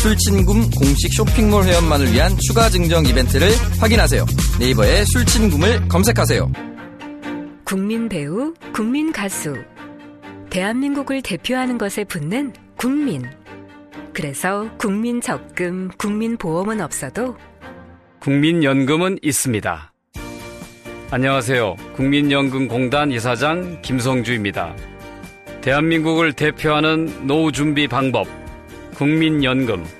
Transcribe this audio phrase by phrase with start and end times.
[0.00, 4.24] 술친굼 공식 쇼핑몰 회원만을 위한 추가 증정 이벤트를 확인하세요.
[4.58, 6.50] 네이버에 술친굼을 검색하세요.
[7.64, 9.54] 국민 배우, 국민 가수.
[10.48, 13.24] 대한민국을 대표하는 것에 붙는 국민.
[14.14, 17.36] 그래서 국민 적금, 국민 보험은 없어도
[18.20, 19.92] 국민연금은 있습니다.
[21.10, 21.76] 안녕하세요.
[21.96, 24.74] 국민연금공단 이사장 김성주입니다.
[25.60, 28.26] 대한민국을 대표하는 노후 준비 방법,
[28.94, 29.99] 국민연금.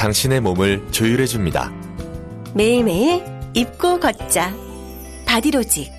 [0.00, 1.70] 당신의 몸을 조율해 줍니다.
[2.54, 4.56] 매일매일 입고 걷자.
[5.26, 5.92] 바디로직.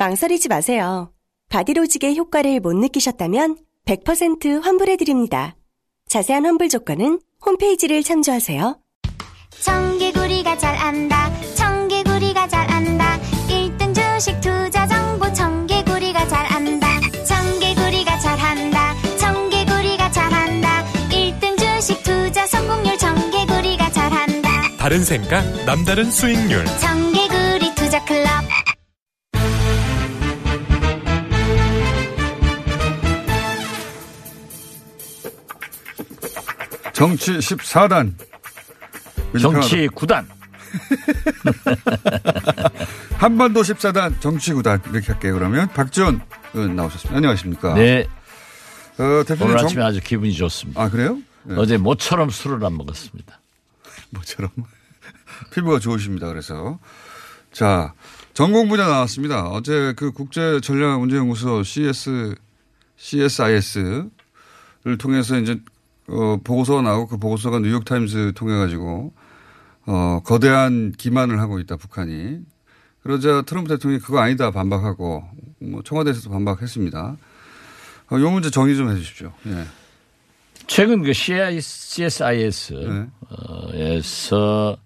[0.00, 1.12] 망설이지 마세요.
[1.50, 5.54] 바디로직의 효과를 못 느끼셨다면 100% 환불해 드립니다.
[6.08, 8.76] 자세한 환불 조건은 홈페이지를 참조하세요.
[9.60, 11.30] 청개구리가 잘 안다.
[11.54, 13.20] 청개구리가 잘 안다.
[13.48, 14.83] 1등 주식 투자
[24.84, 26.62] 다른 생각, 남다른 수익률.
[26.78, 28.28] 청개구리 투자 클럽.
[36.92, 38.12] 정치 14단.
[39.40, 40.26] 정치 9단.
[43.16, 45.32] 한반도 14단 정치 9단 이렇게 할게요.
[45.32, 46.20] 그러면 박지원
[46.52, 47.16] 의원 나오셨습니다.
[47.16, 47.72] 안녕하십니까?
[47.72, 48.06] 네.
[48.98, 50.82] 어, 대표님 오늘 정- 아침에 아주 기분이 좋습니다.
[50.82, 51.16] 아 그래요?
[51.44, 51.54] 네.
[51.56, 53.40] 어제 모처럼 술을 안 먹었습니다.
[54.14, 54.50] 뭐처럼
[55.52, 56.28] 피부가 좋으십니다.
[56.28, 56.78] 그래서
[57.52, 57.94] 자
[58.32, 59.48] 전공 분야 나왔습니다.
[59.48, 62.34] 어제 그 국제 전략 문제 연구소 CS
[62.96, 64.10] CSIS를
[64.98, 65.60] 통해서 이제
[66.08, 69.12] 어, 보고서가 나오고 그 보고서가 뉴욕 타임즈 통해 가지고
[69.86, 72.40] 어, 거대한 기만을 하고 있다 북한이
[73.02, 75.24] 그러자 트럼프 대통령이 그거 아니다 반박하고
[75.60, 77.16] 뭐 청와대에서도 반박했습니다.
[78.10, 79.32] 어, 요 문제 정리 좀 해주십시오.
[79.46, 79.64] 예.
[80.66, 83.06] 최근 그 CSIS 네.
[83.74, 84.76] 에서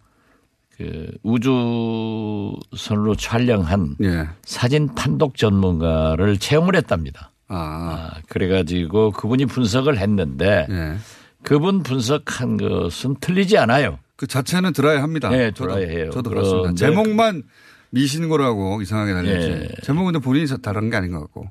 [0.77, 4.29] 그 우주선으로 촬영한 예.
[4.45, 7.33] 사진 판독 전문가를 채용을 했답니다.
[7.49, 10.97] 아, 아, 그래가지고 그분이 분석을 했는데 예.
[11.43, 13.99] 그분 분석한 것은 틀리지 않아요.
[14.17, 15.29] 그 자체는 들어야 합니다.
[15.31, 16.11] 네, 저도, 들어야 해요.
[16.11, 16.73] 저도 그렇습니다.
[16.73, 17.43] 그런데 제목만
[17.91, 19.51] 미신 거라고 이상하게 달렸지.
[19.51, 19.69] 예.
[19.83, 21.51] 제목은 본인이 다른 게 아닌 것 같고.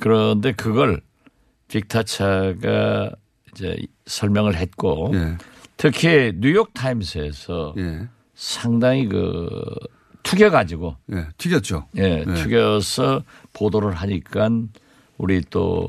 [0.00, 1.00] 그런데 그걸
[1.68, 3.10] 빅타차가
[3.54, 3.76] 이제
[4.06, 5.36] 설명을 했고 예.
[5.76, 8.08] 특히 뉴욕 타임스에서 예.
[8.34, 9.48] 상당히 그
[10.22, 11.26] 투겨 가지고 예.
[11.38, 11.86] 튀겼죠.
[11.96, 12.34] 예, 네.
[12.34, 14.48] 투겨서 보도를 하니까
[15.18, 15.88] 우리 또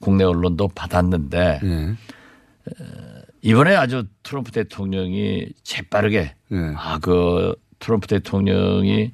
[0.00, 1.96] 국내 언론도 받았는데 예.
[3.42, 6.74] 이번에 아주 트럼프 대통령이 재빠르게 예.
[6.76, 9.12] 아그 트럼프 대통령이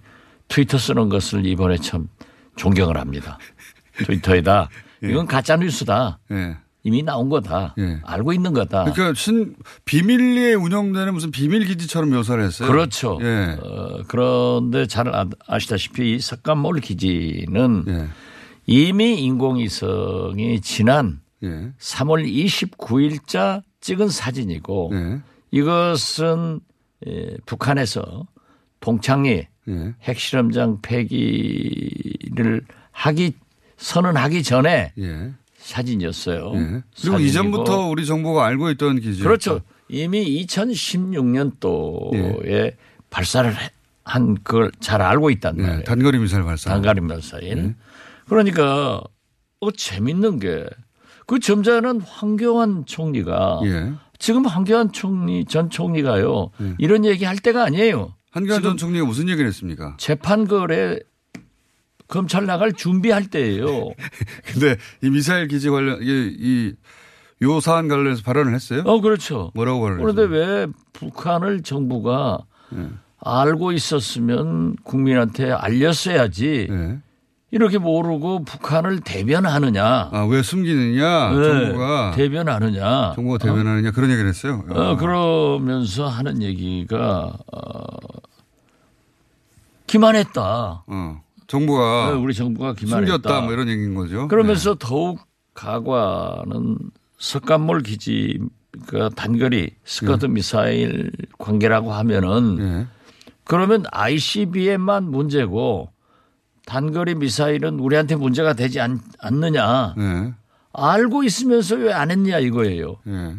[0.49, 2.09] 트위터 쓰는 것을 이번에 참
[2.57, 3.39] 존경을 합니다.
[4.05, 4.69] 트위터에다
[5.03, 6.19] 이건 가짜 뉴스다.
[6.85, 6.89] 예.
[6.89, 7.75] 이미 나온 거다.
[7.79, 7.99] 예.
[8.05, 8.85] 알고 있는 거다.
[8.93, 12.69] 그러니까 신 비밀리에 운영되는 무슨 비밀 기지처럼 묘사를 했어요.
[12.69, 13.19] 그렇죠.
[13.23, 13.57] 예.
[13.61, 18.07] 어, 그런데 잘 아- 아시다시피 이 석간몰 기지는 예.
[18.67, 21.73] 이미 인공위성이 지난 예.
[21.79, 25.21] 3월 29일자 찍은 사진이고 예.
[25.51, 26.61] 이것은
[27.07, 28.27] 예, 북한에서
[28.81, 29.95] 동창리 예.
[30.03, 32.63] 핵실험장 폐기를
[32.93, 33.33] 하기
[33.77, 35.33] 선언하기 전에 예.
[35.65, 36.53] 사진이었어요.
[36.55, 36.59] 예.
[36.59, 39.23] 그리고 사진이고 이전부터 우리 정부가 알고 있던 기지.
[39.23, 39.61] 그렇죠.
[39.89, 42.77] 이미 2016년도에 예.
[43.11, 43.71] 발사를 해-
[44.05, 45.79] 한 그걸 잘 알고 있단 말이에요.
[45.81, 45.85] 예.
[45.85, 46.71] 단거리 미사일 발사.
[46.71, 47.77] 단가리 발사인.
[48.29, 49.01] 그러니까
[49.61, 50.65] 어 재밌는 게
[51.27, 53.95] 그 점자는 황교안 총리가 예.
[54.19, 58.13] 지금 황교안 총리 전 총리가요 이런 얘기 할 때가 아니에요.
[58.31, 59.97] 한교안 전 총리가 무슨 얘기를 했습니까?
[59.99, 60.99] 재판거래
[62.15, 63.91] 검찰 나갈 준비할 때예요.
[64.47, 66.07] 근데 이 미사일 기지 관련 이,
[66.39, 66.75] 이
[67.43, 68.83] 요 사안 관련해서 발언을 했어요?
[68.87, 69.51] 어, 그렇죠.
[69.55, 70.23] 뭐라고 발언을 그런데?
[70.35, 72.39] 왜 북한을 정부가
[72.71, 72.89] 네.
[73.21, 76.69] 알고 있었으면 국민한테 알렸어야지.
[76.71, 76.99] 네.
[77.51, 80.11] 이렇게 모르고 북한을 대변하느냐.
[80.13, 81.31] 아, 왜 숨기느냐?
[81.37, 82.13] 네, 정부가.
[82.17, 83.13] 대변하느냐.
[83.15, 84.65] 정부가 대변하느냐 그런 얘기를 했어요.
[84.71, 87.87] 어, 그러면서 하는 얘기가 어,
[89.87, 90.85] 기만했다.
[90.87, 91.23] 어,
[91.59, 93.13] 정부가 네, 우리 정부가 기만했다.
[93.13, 94.27] 숨겼다 뭐 이런 얘기인 거죠.
[94.29, 95.21] 그러면서 더욱
[95.55, 96.79] 가과는
[97.19, 102.87] 석간몰 기지가 단거리 스커트 미사일 관계라고 하면은 네.
[103.45, 105.91] 그러면 ICBM만 문제고
[106.67, 110.33] 단거리 미사일은 우리한테 문제가 되지 않, 느냐 네.
[110.73, 112.97] 알고 있으면서 왜 안 했냐 이거예요.
[113.05, 113.37] 네.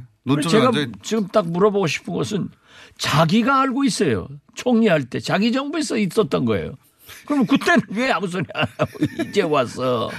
[0.48, 2.50] 제가 앉아 지금 딱 물어보고 싶은 것은
[2.98, 4.28] 자기가 알고 있어요.
[4.54, 6.76] 총리할 때 자기 정부에서 있었던 거예요.
[7.26, 8.92] 그럼 그때는 왜 아무 소리 안 하고
[9.28, 10.10] 이제 와서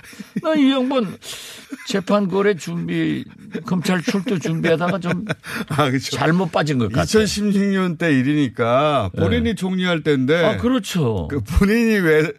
[0.43, 1.17] 나 이 양반
[1.89, 3.25] 재판 거래 준비
[3.65, 5.25] 검찰 출두 준비하다가 좀
[5.69, 6.17] 아, 그렇죠.
[6.17, 7.05] 잘못 빠진 것 같아요.
[7.25, 10.45] 2016년 때 일이니까 본인이 총리할 때인데.
[10.45, 11.29] 아 그렇죠.
[11.29, 12.33] 그 본인이 왜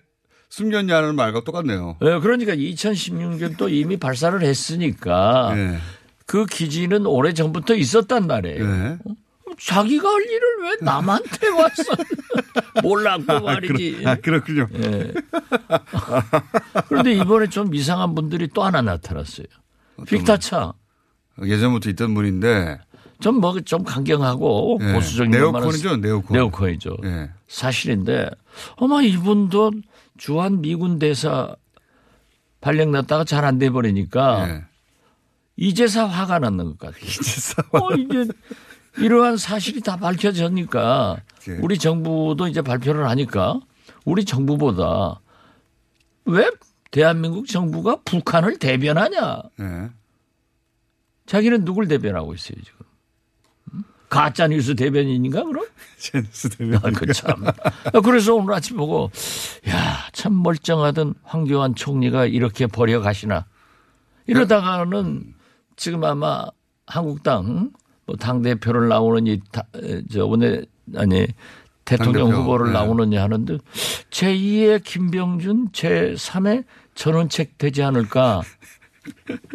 [0.50, 1.98] 숨겼냐는 말과 똑같네요.
[2.02, 5.78] 예, 그러니까 2016년 또 이미 발사를 했으니까 네.
[6.26, 8.66] 그 기지는 오래 전부터 있었단 말이에요.
[8.68, 8.98] 네.
[9.60, 11.84] 자기가 할 일을 왜 남한테 와서
[12.84, 14.04] 몰랐고 말이지.
[14.06, 14.68] 아, 그렇군요.
[14.76, 15.14] 예.
[16.88, 19.48] 그런데 이번에 좀 이상한 분들이 또 하나 나타났어요.
[20.08, 20.74] 빅타차.
[21.44, 22.80] 예전부터 있던 분인데.
[23.20, 24.94] 좀 뭐 좀 강경하고 예.
[24.94, 26.34] 보수적인 네오콘이죠, 네오콘.
[26.38, 26.98] 네오콘이죠.
[27.06, 27.32] 예.
[27.48, 28.30] 사실인데
[28.80, 29.72] 아마 이분도
[30.20, 31.56] 주한 미군 대사
[32.62, 34.64] 발령 났다가 잘 안 돼 버리니까 예.
[35.56, 37.02] 이제사 화가 났는 것 같아요.
[37.10, 38.28] 이제사 어, 이제
[38.98, 41.18] 이러한 사실이 다 밝혀졌니까
[41.50, 41.52] 예.
[41.62, 43.60] 우리 정부도 이제 발표를 하니까
[44.06, 45.20] 우리 정부보다
[46.26, 46.50] 왜
[46.92, 49.42] 대한민국 정부가 북한을 대변하냐?
[49.60, 49.90] 예.
[51.26, 52.80] 자기는 누굴 대변하고 있어요 지금?
[53.74, 53.84] 음?
[54.10, 55.66] 가짜 뉴스 대변인인가 그럼?
[56.00, 56.80] 제뉴스 대변인.
[56.84, 57.46] 아, 그 참.
[57.46, 59.12] 아, 그래서 오늘 아침 보고
[59.70, 63.46] 야 참 멀쩡하던 황교안 총리가 이렇게 버려 가시나
[64.26, 65.36] 이러다가는
[65.76, 66.48] 지금 아마
[66.88, 67.72] 한국당
[68.08, 70.66] 뭐당 대표를 나오는 이저 오늘
[70.96, 71.28] 아니
[71.86, 72.42] 대통령 당대표.
[72.42, 72.74] 후보를 네.
[72.74, 73.58] 나오느냐 하는데
[74.10, 76.66] 제 2의 김병준 제 3의
[76.96, 78.42] 전원책 되지 않을까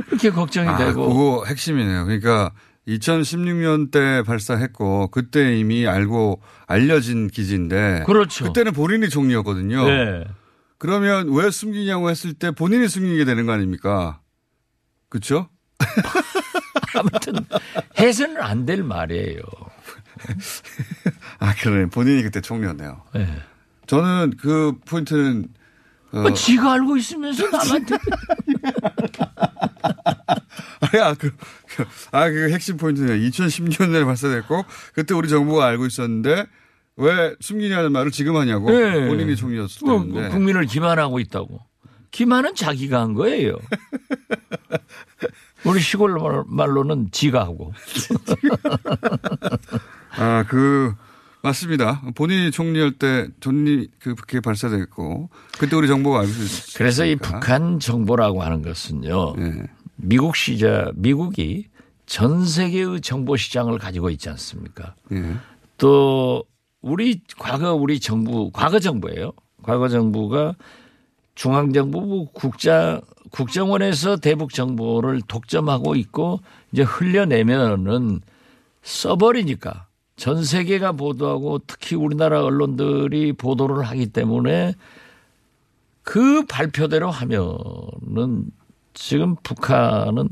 [0.08, 2.04] 이렇게 걱정이 아, 되고 그거 핵심이네요.
[2.04, 2.52] 그러니까
[2.88, 8.44] 2016년 때 발사했고 그때 이미 알고 알려진 기지인데 그렇죠.
[8.44, 9.87] 그때는 본인이 총리였거든요.
[9.87, 10.25] 네.
[10.78, 14.20] 그러면 왜 숨기냐고 했을 때 본인이 숨기게 되는 거 아닙니까?
[15.08, 15.48] 그렇죠?
[16.94, 17.34] 아무튼
[17.98, 19.40] 해서는 안 될 말이에요.
[21.38, 21.86] 아, 그러네.
[21.86, 23.02] 본인이 그때 총리였네요.
[23.14, 23.26] 네.
[23.86, 25.48] 저는 그 포인트는
[26.12, 27.96] 어, 뭐 지가 알고 있으면서 남한테
[30.92, 31.34] 아야 그,
[31.66, 33.16] 그, 아, 그 핵심 포인트네요.
[33.30, 34.64] 2010년에 발사됐고
[34.94, 36.46] 그때 우리 정부가 알고 있었는데
[36.96, 39.06] 왜 숨기냐는 말을 지금 하냐고 네.
[39.08, 41.60] 본인이 총리였을 뭐, 때인데 국민을 기만하고 있다고.
[42.10, 43.56] 기만은 자기가 한 거예요.
[45.64, 47.72] 우리 시골 말- 말로는 지가 하고.
[50.16, 50.94] 아, 그,
[51.42, 52.02] 맞습니다.
[52.14, 55.28] 본인이 총리할 때 전리 그, 그게 발사됐고,
[55.58, 56.78] 그때 우리 정부가 알고 있었으니까.
[56.78, 59.34] 그래서 이 북한 정보라고 하는 것은요.
[59.36, 59.62] 네.
[59.96, 61.66] 미국 시자 미국이
[62.06, 64.94] 전 세계의 정보 시장을 가지고 있지 않습니까?
[65.12, 65.36] 예.
[65.78, 66.44] 또
[66.80, 69.32] 우리 과거 우리 정부 과거 정부예요.
[69.62, 70.54] 과거 정부가
[71.34, 76.41] 중앙정부 국자 국정원에서 대북 정보를 독점하고 있고
[76.72, 78.20] 이제 흘려내면은
[78.82, 79.86] 써버리니까
[80.17, 84.74] 전 세계가 보도하고 특히 우리나라 언론들이 보도를 하기 때문에
[86.03, 88.51] 그 발표대로 하면은
[88.93, 90.29] 지금 북한은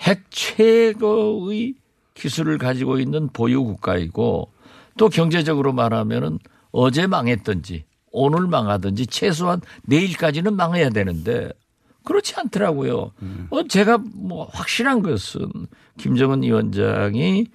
[0.00, 1.74] 핵 최고의
[2.14, 4.52] 기술을 가지고 있는 보유 국가이고
[4.96, 6.38] 또 경제적으로 말하면은
[6.70, 7.84] 어제 망했든지
[8.16, 11.50] 오늘 망하든지 최소한 내일까지는 망해야 되는데
[12.04, 13.10] 그렇지 않더라고요.
[13.50, 15.50] 어, 제가 뭐 확실한 것은
[15.98, 17.48] 김정은 위원장이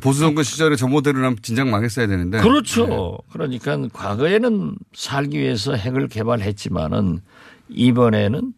[0.00, 2.40] 보수 정권 시절에 정보대로라면 진작 망했어야 되는데.
[2.40, 3.18] 그렇죠.
[3.30, 7.20] 그러니까 과거에는 살기 위해서 핵을 개발했지만은
[7.68, 8.52] 이번에는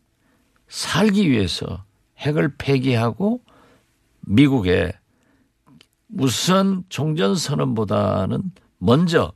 [0.69, 1.85] 살기 위해서
[2.19, 3.41] 핵을 폐기하고
[4.23, 4.93] 미국에
[6.17, 8.43] 우선 종전 선언보다는
[8.79, 9.33] 먼저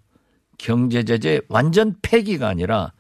[0.59, 2.93] 경제 제재 완전 폐기가 아니라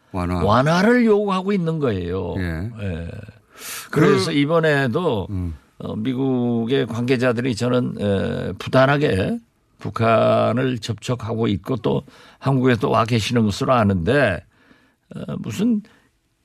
[0.44, 0.82] 완화.
[0.82, 2.34] 를 요구하고 있는 거예요.
[2.38, 2.70] 예.
[2.82, 3.08] 예.
[3.90, 5.54] 그래서 그- 이번에도 음.
[5.78, 9.38] 어, 미국의 관계자들이 저는 에, 부단하게
[9.78, 12.02] 북한을 접촉하고 있고 또
[12.38, 14.42] 한국에 또 와 계시는 것으로 아는데
[15.14, 15.82] 어, 무슨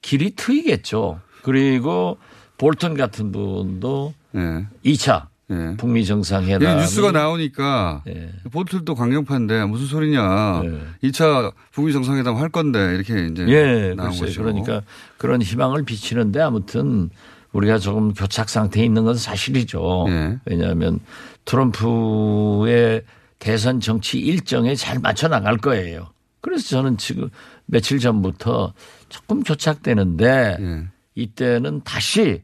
[0.02, 1.20] 길이 트이겠죠.
[1.44, 2.18] 그리고
[2.58, 4.66] 볼턴 같은 분도 예.
[4.86, 5.76] 2차 예.
[5.78, 8.30] 북미 정상회담 예, 뉴스가 나오니까 예.
[8.52, 10.62] 보틀도 강경파인데 무슨 소리냐.
[10.64, 11.10] 예.
[11.10, 14.26] 2차 북미 정상회담 할 건데 이렇게 이제 예, 나온 글쎄요.
[14.28, 14.42] 거죠.
[14.44, 14.82] 그러니까
[15.18, 17.10] 그런 희망을 비치는데 아무튼
[17.52, 20.06] 우리가 조금 교착 상태에 있는 건 사실이죠.
[20.08, 20.38] 예.
[20.46, 21.00] 왜냐하면
[21.46, 23.04] 트럼프의
[23.40, 26.08] 대선 정치 일정에 잘 맞춰 나갈 거예요.
[26.42, 27.30] 그래서 저는 지금
[27.66, 28.74] 며칠 전부터
[29.10, 30.84] 조금 교착되는데 예.
[31.16, 32.42] 이때는 다시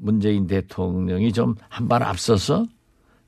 [0.00, 2.66] 문재인 대통령이 좀 한 발 앞서서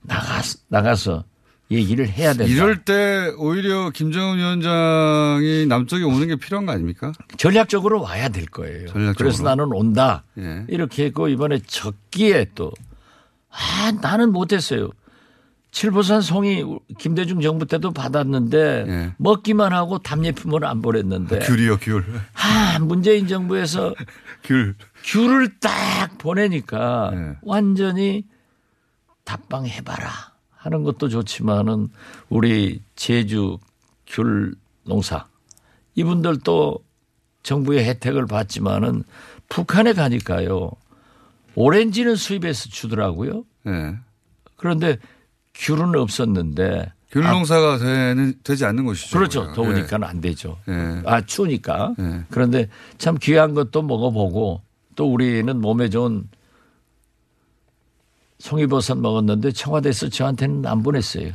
[0.02, 1.24] 나가 나가서
[1.70, 2.52] 얘기를 해야 된다.
[2.52, 7.12] 이럴 때 오히려 김정은 위원장이 남쪽에 오는 게 필요한 거 아닙니까?
[7.38, 8.88] 전략적으로 와야 될 거예요.
[8.88, 9.14] 전략적으로.
[9.16, 10.22] 그래서 나는 온다.
[10.38, 10.64] 예.
[10.68, 12.72] 이렇게 했고 이번에 적기에 또
[13.50, 14.90] 아, 나는 못했어요.
[15.70, 16.62] 칠보산 송이
[16.98, 19.14] 김대중 정부 때도 받았는데 예.
[19.16, 22.04] 먹기만 하고 답례품을 안 보냈는데 귤이요, 귤.
[22.34, 23.94] 아, 문재인 정부에서
[24.44, 24.74] 귤.
[25.04, 27.36] 귤을 딱 보내니까 예.
[27.42, 28.24] 완전히
[29.24, 30.10] 답방 해봐라
[30.50, 31.88] 하는 것도 좋지만은
[32.28, 33.58] 우리 제주
[34.06, 34.54] 귤
[34.84, 35.26] 농사
[35.94, 36.78] 이분들도
[37.42, 39.02] 정부의 혜택을 받지만은
[39.48, 40.70] 북한에 가니까요
[41.54, 43.44] 오렌지는 수입해서 주더라고요.
[43.66, 43.96] 예.
[44.56, 44.96] 그런데
[45.54, 49.18] 귤은 없었는데 귤 아, 농사가 되는, 되지 않는 것이죠.
[49.18, 49.52] 그렇죠.
[49.52, 50.56] 더우니까는 안 되죠.
[50.68, 51.02] 예.
[51.04, 51.94] 아 추우니까.
[51.98, 52.24] 예.
[52.30, 54.62] 그런데 참 귀한 것도 먹어보고
[54.96, 56.28] 또 우리는 몸에 좋은
[58.38, 61.30] 송이버섯 먹었는데 청와대에서 저한테는 안 보냈어요.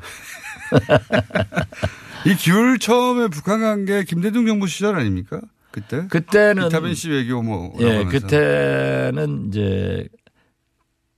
[2.26, 5.40] 이귤 처음에 북한 간 게 김대중 정부 시절 아닙니까?
[5.72, 6.08] 그때?
[6.08, 7.74] 그때는 비타민 C 외교 뭐.
[7.80, 8.10] 예, 하면서.
[8.10, 10.08] 그때는 이제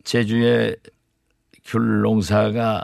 [0.03, 0.75] 제주의
[1.65, 2.84] 귤 농사가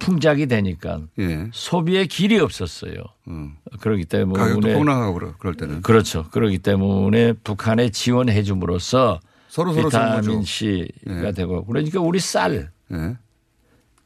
[0.00, 1.48] 풍작이 되니까 예.
[1.52, 2.94] 소비의 길이 없었어요.
[3.28, 3.54] 음.
[3.80, 5.82] 그렇기 때문에 가격도 폭락하고 그럴 때는.
[5.82, 6.28] 그렇죠.
[6.30, 10.42] 그렇기 때문에 북한에 지원해 줌으로써 서로 서로 비타민.
[10.42, 11.32] C가 예.
[11.32, 13.16] 되고 그러니까 우리 쌀 예.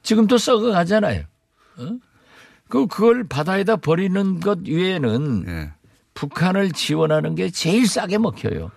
[0.02, 1.22] 지금 또 썩어 가잖아요.
[1.78, 1.88] 어?
[2.68, 5.72] 그 그걸 바다에다 버리는 것 외에는 예.
[6.14, 8.70] 북한을 지원하는 게 제일 싸게 먹혀요.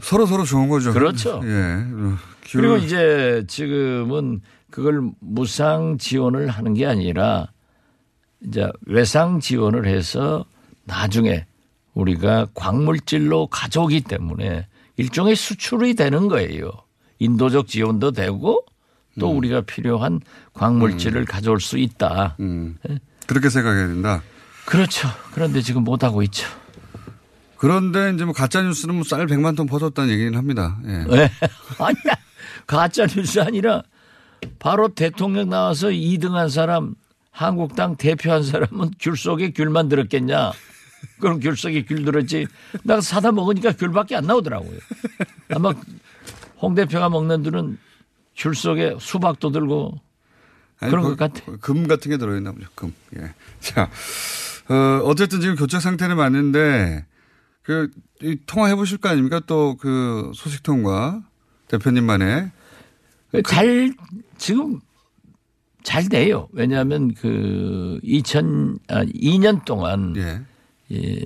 [0.00, 0.92] 서로 서로 좋은 거죠.
[0.92, 1.40] 그렇죠.
[1.44, 1.48] 예.
[1.48, 2.60] 어, 귤.
[2.60, 4.40] 그리고 이제 지금은
[4.78, 7.48] 그걸 무상 지원을 하는 게 아니라
[8.46, 10.44] 이제 외상 지원을 해서
[10.84, 11.46] 나중에
[11.94, 16.70] 우리가 광물질로 가져오기 때문에 일종의 수출이 되는 거예요.
[17.18, 18.64] 인도적 지원도 되고
[19.18, 20.20] 또 우리가 필요한
[20.54, 22.36] 광물질을 가져올 수 있다.
[22.38, 22.76] 음.
[23.26, 24.22] 그렇게 생각해야 된다.
[24.64, 25.08] 그렇죠.
[25.32, 26.46] 그런데 지금 못 하고 있죠.
[27.56, 30.78] 그런데 이제 뭐 가짜 뉴스는 뭐 쌀 100만 톤 퍼졌다는 얘기는 합니다.
[30.86, 30.98] 예.
[31.16, 31.30] 네.
[31.80, 32.14] 아니야.
[32.68, 33.82] 가짜 뉴스 아니라
[34.58, 36.94] 바로 대통령 나와서 2등한 사람
[37.30, 40.52] 한국당 대표한 사람은 귤 속에 귤만 들었겠냐.
[41.20, 42.46] 그럼 귤 속에 귤 들었지.
[42.82, 44.78] 나 사다 먹으니까 귤밖에 안 나오더라고요.
[45.50, 45.72] 아마
[46.60, 47.78] 홍 대표가 먹는 들은
[48.36, 49.94] 귤 속에 수박도 들고
[50.80, 51.56] 아니, 그런 그- 것 같아.
[51.60, 52.66] 금 같은 게 들어있나 보죠.
[52.74, 52.92] 금.
[53.16, 53.32] 예.
[53.60, 53.88] 자,
[54.68, 57.04] 어, 어쨌든 지금 교착 상태는 맞는데
[57.62, 57.90] 그,
[58.22, 59.40] 이 통화해 보실 거 아닙니까?
[59.46, 61.22] 또 그 소식통과
[61.68, 62.50] 대표님만의
[63.46, 63.92] 잘
[64.36, 64.80] 지금
[65.82, 66.48] 잘 돼요.
[66.52, 70.40] 왜냐하면 그 2000, 아, 2년 동안 예.
[70.90, 71.22] 이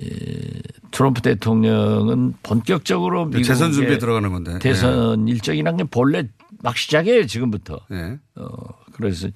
[0.91, 4.59] 트럼프 대통령은 본격적으로 미국의 재선 준비에 들어가는 건데.
[4.59, 6.27] 대선 일정이란 게 본래
[6.61, 7.79] 막 시작이에요 지금부터.
[7.91, 8.19] 예.
[8.35, 8.53] 어
[8.93, 9.29] 그래서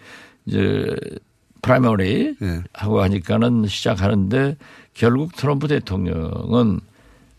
[0.46, 0.96] 이제
[1.62, 2.64] primary 예.
[2.74, 4.58] 하고 하니까는 시작하는데
[4.94, 6.80] 결국 트럼프 대통령은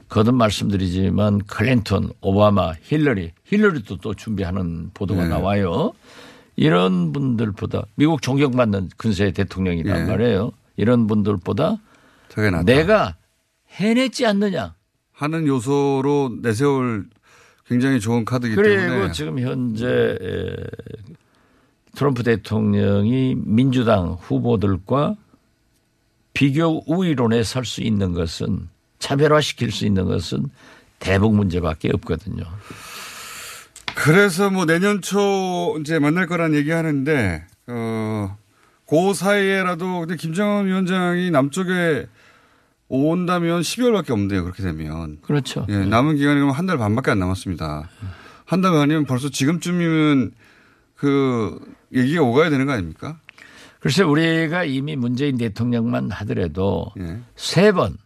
[0.09, 5.29] 거듭 말씀드리지만 클린턴, 오바마, 힐러리, 힐러리도 또 준비하는 보도가 네.
[5.29, 5.93] 나와요.
[6.57, 10.05] 이런 분들보다 미국 존경받는 근세 대통령이란 예.
[10.11, 10.53] 말이에요.
[10.77, 11.79] 이런 분들보다.
[12.65, 13.17] 내가
[13.71, 14.75] 해냈지 않느냐.
[15.13, 17.07] 하는 요소로 내세울
[17.67, 20.57] 굉장히 좋은 카드이기 그리고 때문에 지금 현재 에,
[21.95, 25.17] 트럼프 대통령이 민주당 후보들과
[26.33, 28.69] 비교 우위론에 설 수 있는 것은
[28.99, 30.47] 차별화시킬 수 있는 것은
[30.99, 32.45] 대북 문제밖에 없거든요.
[33.95, 38.37] 그래서 뭐 내년 초 이제 만날 거란 얘기 하는데, 어,
[38.87, 42.07] 그 사이에라도 근데 김정은 위원장이 남쪽에
[42.89, 44.45] 온다면 12월밖에 없는데요.
[44.45, 45.19] 그렇게 되면.
[45.23, 45.67] 그렇죠.
[45.69, 47.89] 예, 남은 기간이 그럼 한 달 반밖에 안 남았습니다.
[48.47, 50.31] 한 달 반이면 벌써 지금쯤이면
[50.95, 51.59] 그
[51.95, 53.19] 얘기가 오가야 되는 거 아닙니까?
[53.81, 57.19] 글쎄 우리가 이미 문재인 대통령만 하더라도 예.
[57.37, 57.97] 세번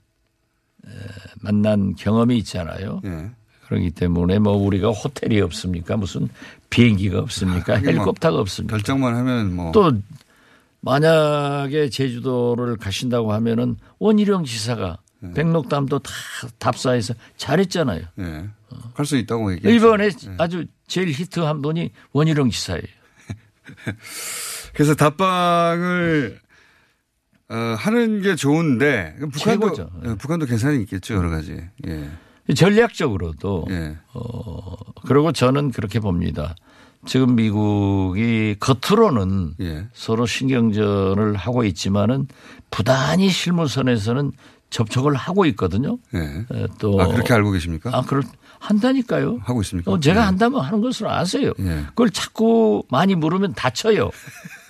[1.40, 3.00] 만난 경험이 있잖아요.
[3.04, 3.30] 예.
[3.66, 5.96] 그렇기 때문에 뭐 우리가 호텔이 없습니까?
[5.96, 6.28] 무슨
[6.70, 7.78] 비행기가 없습니까?
[7.78, 8.76] 뭐 헬리콥터가 없습니까?
[8.76, 9.72] 결정만 하면 뭐.
[9.72, 9.92] 또
[10.80, 14.98] 만약에 제주도를 가신다고 하면은 원희룡 지사가
[15.34, 16.12] 백록담도 다
[16.58, 18.02] 답사해서 잘했잖아요.
[18.18, 18.48] 예.
[18.94, 19.74] 할수 있다고 얘기했죠.
[19.74, 20.34] 이번에 예.
[20.38, 22.82] 아주 제일 히트한 분이 원희룡 지사예요.
[24.74, 26.40] 그래서 답방을
[27.48, 29.90] 어, 하는 게 좋은데 북한도 최고죠.
[30.06, 31.56] 예, 북한도 계산이 있겠죠 여러 가지.
[31.86, 32.08] 예.
[32.54, 33.96] 전략적으로도 예.
[34.14, 36.54] 어 그리고 저는 그렇게 봅니다.
[37.04, 39.86] 지금 미국이 겉으로는 예.
[39.92, 42.26] 서로 신경전을 하고 있지만은
[42.70, 44.32] 부단히 실무선에서는
[44.70, 45.98] 접촉을 하고 있거든요.
[46.14, 46.18] 예.
[46.18, 47.90] 에, 또아 그렇게 알고 계십니까?
[47.92, 48.22] 아, 그럴
[48.60, 49.40] 한다니까요.
[49.42, 49.90] 하고 있습니까?
[49.90, 50.24] 어, 제가 예.
[50.24, 51.52] 한다면 하는 것으로 아세요.
[51.58, 51.84] 예.
[51.88, 54.10] 그걸 자꾸 많이 물으면 다쳐요.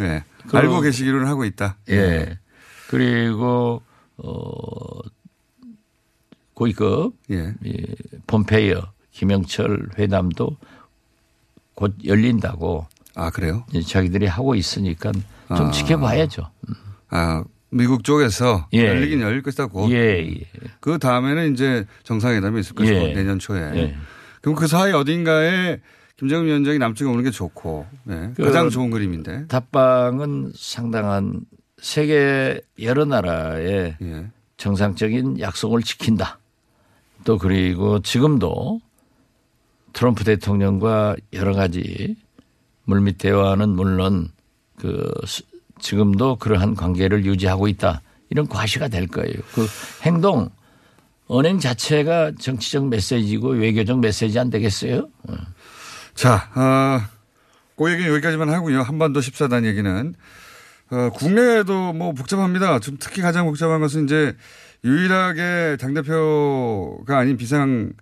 [0.00, 0.24] 예.
[0.48, 1.76] 그- 알고 계시기로는 하고 있다.
[1.90, 2.38] 예.
[2.88, 3.82] 그리고
[4.16, 5.00] 어
[6.54, 7.54] 고위급 예.
[7.64, 7.86] 이
[8.26, 10.56] 폼페이어 김영철 회담도
[11.74, 13.64] 곧 열린다고 아 그래요?
[13.86, 15.70] 자기들이 하고 있으니까 좀 아.
[15.70, 16.50] 지켜봐야죠.
[17.10, 18.86] 아 미국 쪽에서 예.
[18.86, 19.90] 열리긴 열릴 것이다고.
[19.90, 19.96] 예,
[20.26, 20.40] 예.
[20.80, 23.12] 그 다음에는 이제 정상회담이 있을 것이고 예.
[23.12, 23.60] 내년 초에.
[23.76, 23.96] 예.
[24.40, 25.80] 그럼 그 사이 어딘가에
[26.18, 28.32] 김정은 위원장이 남쪽에 오는 게 좋고 예.
[28.36, 29.46] 그 가장 좋은 그림인데.
[29.46, 31.40] 답방은 상당한
[31.80, 34.26] 세계 여러 나라의 예.
[34.56, 36.38] 정상적인 약속을 지킨다.
[37.24, 38.80] 또 그리고 지금도
[39.92, 42.16] 트럼프 대통령과 여러 가지
[42.84, 44.28] 물밑 대화는 물론
[44.76, 45.42] 그 스-
[45.78, 48.02] 지금도 그러한 관계를 유지하고 있다.
[48.30, 49.34] 이런 과시가 될 거예요.
[49.54, 49.66] 그
[50.02, 50.50] 행동
[51.28, 55.08] 언행 자체가 정치적 메시지고 외교적 메시지 안 되겠어요?
[56.18, 56.20] 어.
[56.20, 57.00] 자, 어,
[57.76, 58.82] 그 얘기는 여기까지만 하고요.
[58.82, 60.14] 한반도 14단 얘기는.
[60.90, 62.80] 어, 국내에도 뭐 복잡합니다.
[62.80, 64.34] 좀 특히 가장 복잡한 것은 이제
[64.84, 67.92] 유일하게 당대표가 아닌 비상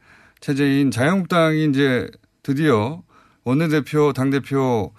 [0.41, 2.09] 체제인 자유한국당이 이제
[2.43, 3.03] 드디어
[3.45, 4.93] 원내대표, 당대표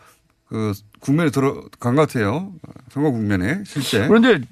[0.48, 2.54] 그 국면에 들어간 것 같아요.
[2.90, 4.08] 선거 국면에 실제.
[4.08, 4.46] 그런데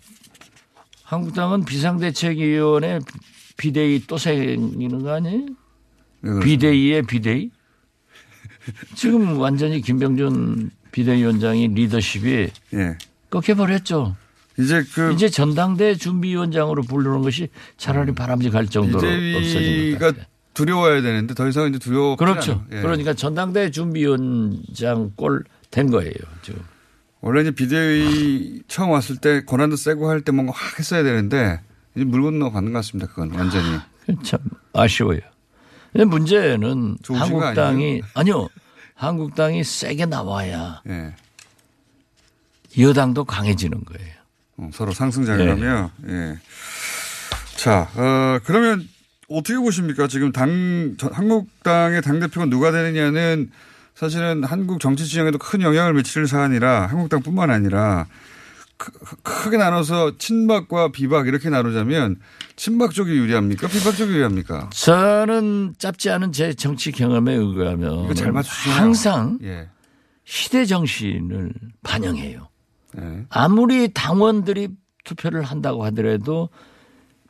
[1.03, 2.99] 한국당은 비상대책위원회
[3.57, 5.45] 비대위 또 생기는 거 아니에요?
[6.21, 6.39] 네.
[6.43, 7.51] 비대위의 비대위?
[8.95, 12.97] 지금 완전히 김병준 비대위원장이 리더십이 예.
[13.29, 14.15] 꺾여버렸죠.
[14.57, 18.97] 이제 그 이제 전당대 준비위원장으로 부르는 것이 차라리 바람직할 정도로
[19.37, 20.25] 없어진 것 같아요.
[20.53, 22.15] 두려워야 되는데 더 이상 이제 두려워.
[22.15, 22.63] 그렇죠.
[22.69, 26.13] 그러니까 전당대 준비위원장 꼴 된 거예요.
[26.41, 26.61] 지금.
[27.19, 31.59] 원래 이제 비대위 처음 왔을 때 권한도 세고 할 때 뭔가 확 했어야 되는데
[31.95, 33.07] 이제 물 건너 가는 것 같습니다.
[33.09, 33.65] 그건 완전히.
[34.23, 34.39] 참
[34.71, 35.19] 아쉬워요.
[35.91, 38.47] 근데 문제는 한국당이 아니요.
[38.95, 41.13] 한국당이 세게 나와야 예.
[42.79, 44.13] 여당도 강해지는 거예요.
[44.57, 46.39] 어, 서로 상승작용하며 예.
[47.57, 48.87] 자, 어, 그러면
[49.29, 50.07] 어떻게 보십니까?
[50.07, 53.51] 지금 당 저- 한국당의 당 대표가 누가 되느냐는
[53.95, 58.07] 사실은 한국 정치 지형에도 큰 영향을 미칠 사안이라 한국당뿐만 아니라
[58.77, 58.91] 크,
[59.23, 62.17] 크게 나눠서 친박과 비박 이렇게 나누자면
[62.55, 63.67] 친박 쪽이 유리합니까?
[63.67, 64.69] 비박 쪽이 유리합니까?
[64.71, 68.79] 저는 짧지 않은 제 정치 경험에 의하면 맞추시네요.
[68.79, 69.69] 항상 예.
[70.25, 72.49] 시대 정신을 반영해요.
[72.99, 73.25] 예.
[73.29, 74.69] 아무리 당원들이
[75.03, 76.49] 투표를 한다고 하더라도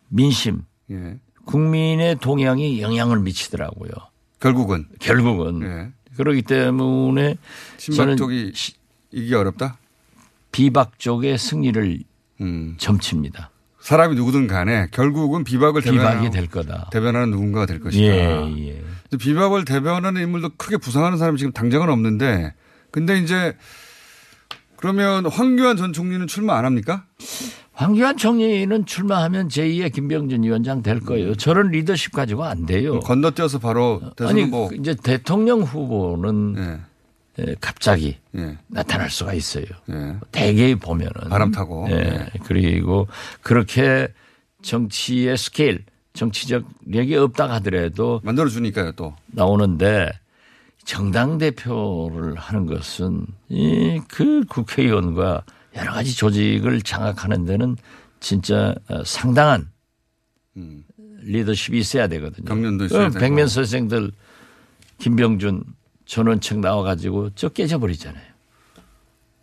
[0.08, 1.20] 민심, 예.
[1.46, 3.92] 국민의 동향이 영향을 미치더라고요.
[4.40, 5.92] 결국은 결국은 예.
[6.16, 7.38] 그렇기 때문에
[7.78, 8.54] 친박 저는 쪽이
[9.12, 9.78] 이기 어렵다.
[10.56, 12.00] 비박 쪽의 승리를
[12.40, 12.76] 음.
[12.78, 13.50] 점칩니다.
[13.82, 16.90] 사람이 누구든 간에 결국은 비박을 비박이 대변하는, 될 거다.
[16.94, 18.02] 대변하는 누군가가 될 것이다.
[18.02, 18.84] 예, 예.
[19.10, 22.54] 근데 비박을 대변하는 인물도 크게 부상하는 사람이 지금 당장은 없는데
[22.90, 23.58] 근데 이제
[24.78, 27.04] 그러면 황교안 전 총리는 출마 안 합니까?
[27.74, 31.36] 황교안 총리는 출마하면 제2의 김병준 위원장 될 거예요.
[31.36, 33.02] 저런 리더십 가지고 안 돼요.
[33.02, 34.70] 건너뛰어서 바로 아니 후보.
[34.74, 36.95] 이제 대통령 후보는 예.
[37.40, 38.58] 에, 갑자기 예.
[38.68, 39.66] 나타날 수가 있어요.
[39.90, 40.16] 예.
[40.32, 41.86] 대개 보면은 바람 타고.
[41.90, 41.96] 예.
[41.96, 42.28] 예.
[42.46, 43.08] 그리고
[43.42, 44.08] 그렇게
[44.62, 49.14] 정치의 스케일, 정치적력이 없다 하더라도 만들어 주니까요 또.
[49.28, 50.12] 나오는데
[50.86, 55.44] 정당 대표를 하는 것은 이 그 국회의원과
[55.76, 57.76] 여러 가지 조직을 장악하는 데는
[58.22, 59.70] 진짜 어, 상당한
[61.22, 62.46] 리더십이 있어야 되거든요.
[62.46, 63.20] 경륜도 있어야 되고.
[63.20, 64.12] 백면 선생들
[65.00, 65.64] 김병준
[66.06, 68.24] 전원책 나와가지고 저 깨져버리잖아요.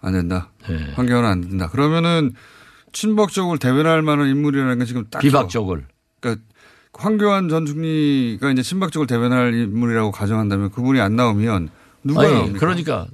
[0.01, 0.51] 안 된다.
[0.69, 0.93] 예.
[0.95, 1.69] 황교안은 안 된다.
[1.69, 2.33] 그러면은
[2.93, 5.61] 친박 쪽을 대변할 만한 인물이라는 건 지금 딱 비박 죠.
[5.61, 5.87] 쪽을.
[6.21, 6.45] 그러니까
[6.95, 11.71] 황교안 전 총리가 이제 친박 쪽을 대변할 인물이라고 가정한다면 그분이 안 나오면
[12.05, 12.59] 누가 아니, 나옵니까?
[12.59, 13.07] 그러니까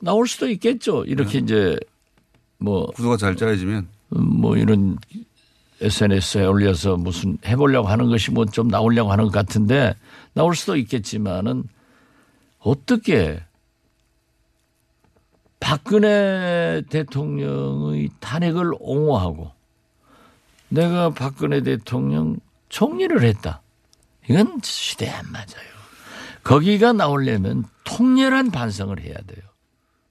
[0.00, 1.04] 나올 수도 있겠죠.
[1.04, 1.78] 이렇게 이제
[2.58, 4.98] 뭐 구도가 잘 짜여지면 뭐 이런
[5.80, 9.94] SNS에 올려서 무슨 해보려고 하는 것이 뭐 좀 나오려고 하는 것 같은데
[10.32, 11.64] 나올 수도 있겠지만은
[12.66, 13.40] 어떻게
[15.60, 19.52] 박근혜 대통령의 탄핵을 옹호하고
[20.68, 23.62] 내가 박근혜 대통령 총리를 했다.
[24.28, 25.76] 이건 시대에 안 맞아요.
[26.42, 29.44] 거기가 나오려면 통렬한 반성을 해야 돼요.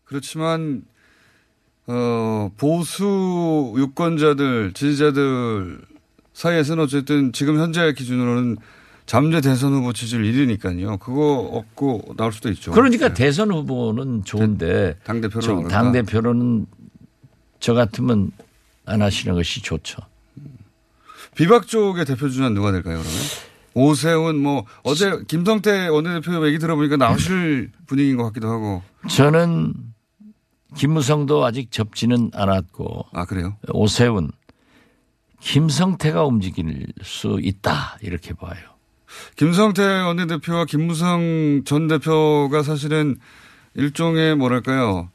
[0.05, 0.85] 그렇지만
[1.87, 5.81] 어, 보수 유권자들, 지지자들
[6.31, 8.57] 사이에서는 어쨌든 지금 현재 기준으로는
[9.05, 10.99] 잠재 대선 후보 지지율 1위니까요.
[10.99, 12.71] 그거 얻고 나올 수도 있죠.
[12.71, 16.65] 그러니까 대선 후보는 좋은데 당 대표로 당 대표로는
[17.59, 18.31] 저 같으면
[18.85, 19.99] 안 하시는 것이 좋죠.
[21.35, 23.19] 비박 쪽의 대표 주자는 누가 될까요, 그러면?
[23.73, 28.81] 오세훈 뭐 어제 김성태 원내대표 얘기 들어보니까 나오실 분위기인 것 같기도 하고.
[29.09, 29.73] 저는
[30.75, 33.07] 김무성도 아직 접지는 않았고.
[33.13, 33.57] 아 그래요?
[33.69, 34.31] 오세훈,
[35.41, 38.74] 김성태가 움직일 수 있다 이렇게 봐요.
[39.35, 43.17] 김성태 원내대표와 김무성 전 대표가 사실은
[43.73, 45.09] 일종의 뭐랄까요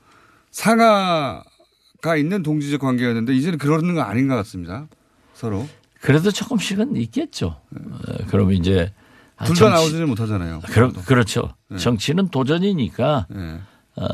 [0.50, 4.86] 상하가 있는 동지적 관계였는데 이제는 그러는 거 아닌 것 같습니다.
[5.34, 5.68] 서로.
[6.00, 7.60] 그래도 조금씩은 있겠죠.
[7.74, 8.92] 어, 그럼 이제
[9.36, 10.60] 아, 둘다 정치- 나오지는 못하잖아요.
[10.66, 11.54] 그러, 그렇죠.
[11.68, 11.78] 네.
[11.78, 13.60] 정치는 도전이니까 네.
[13.96, 14.04] 어,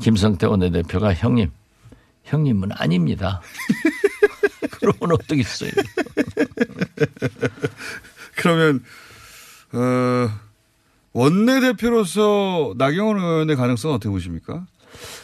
[0.00, 1.50] 김성태 원내대표가 형님,
[2.24, 3.40] 형님은 아닙니다.
[4.80, 5.70] 그러면 어떻겠어요?
[8.38, 8.82] 그러면
[9.72, 10.30] 어,
[11.12, 14.64] 원내대표로서 나경원 의원의 가능성은 어떻게 보십니까?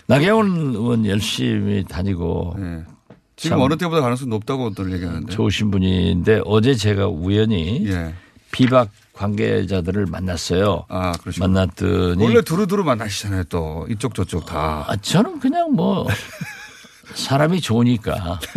[0.07, 2.85] 나경원 의원 열심히 다니고 네.
[3.37, 5.33] 지금 참 어느 때보다 가능성이 높다고들 얘기하는데.
[5.33, 8.15] 좋으신 분인데 어제 제가 우연히 예.
[8.53, 10.85] 비박 관계자들을 만났어요.
[10.89, 11.49] 아, 그러시구나.
[11.49, 13.87] 만났더니 원래 두루두루 만나시잖아요, 또.
[13.91, 14.85] 이쪽 저쪽 다.
[14.89, 16.07] 아, 저는 그냥 뭐
[17.15, 18.39] 사람이 좋으니까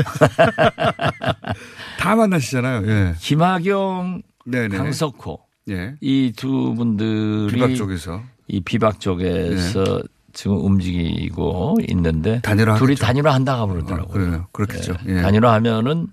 [1.99, 2.87] 다 만나시잖아요.
[2.87, 3.15] 예.
[3.21, 4.77] 김학용, 네네.
[4.77, 5.95] 강석호 예.
[6.01, 8.23] 이두 분들이 비박 쪽에서.
[8.47, 10.01] 이 비박 쪽에서
[10.33, 13.05] 지금 움직이고 있는데 단일화 둘이 하겠죠.
[13.05, 14.07] 단일화 한다고 그러더라고요.
[14.13, 14.47] 그래요.
[14.53, 14.95] 그렇겠죠.
[15.07, 15.21] 예.
[15.21, 16.07] 단일화하면은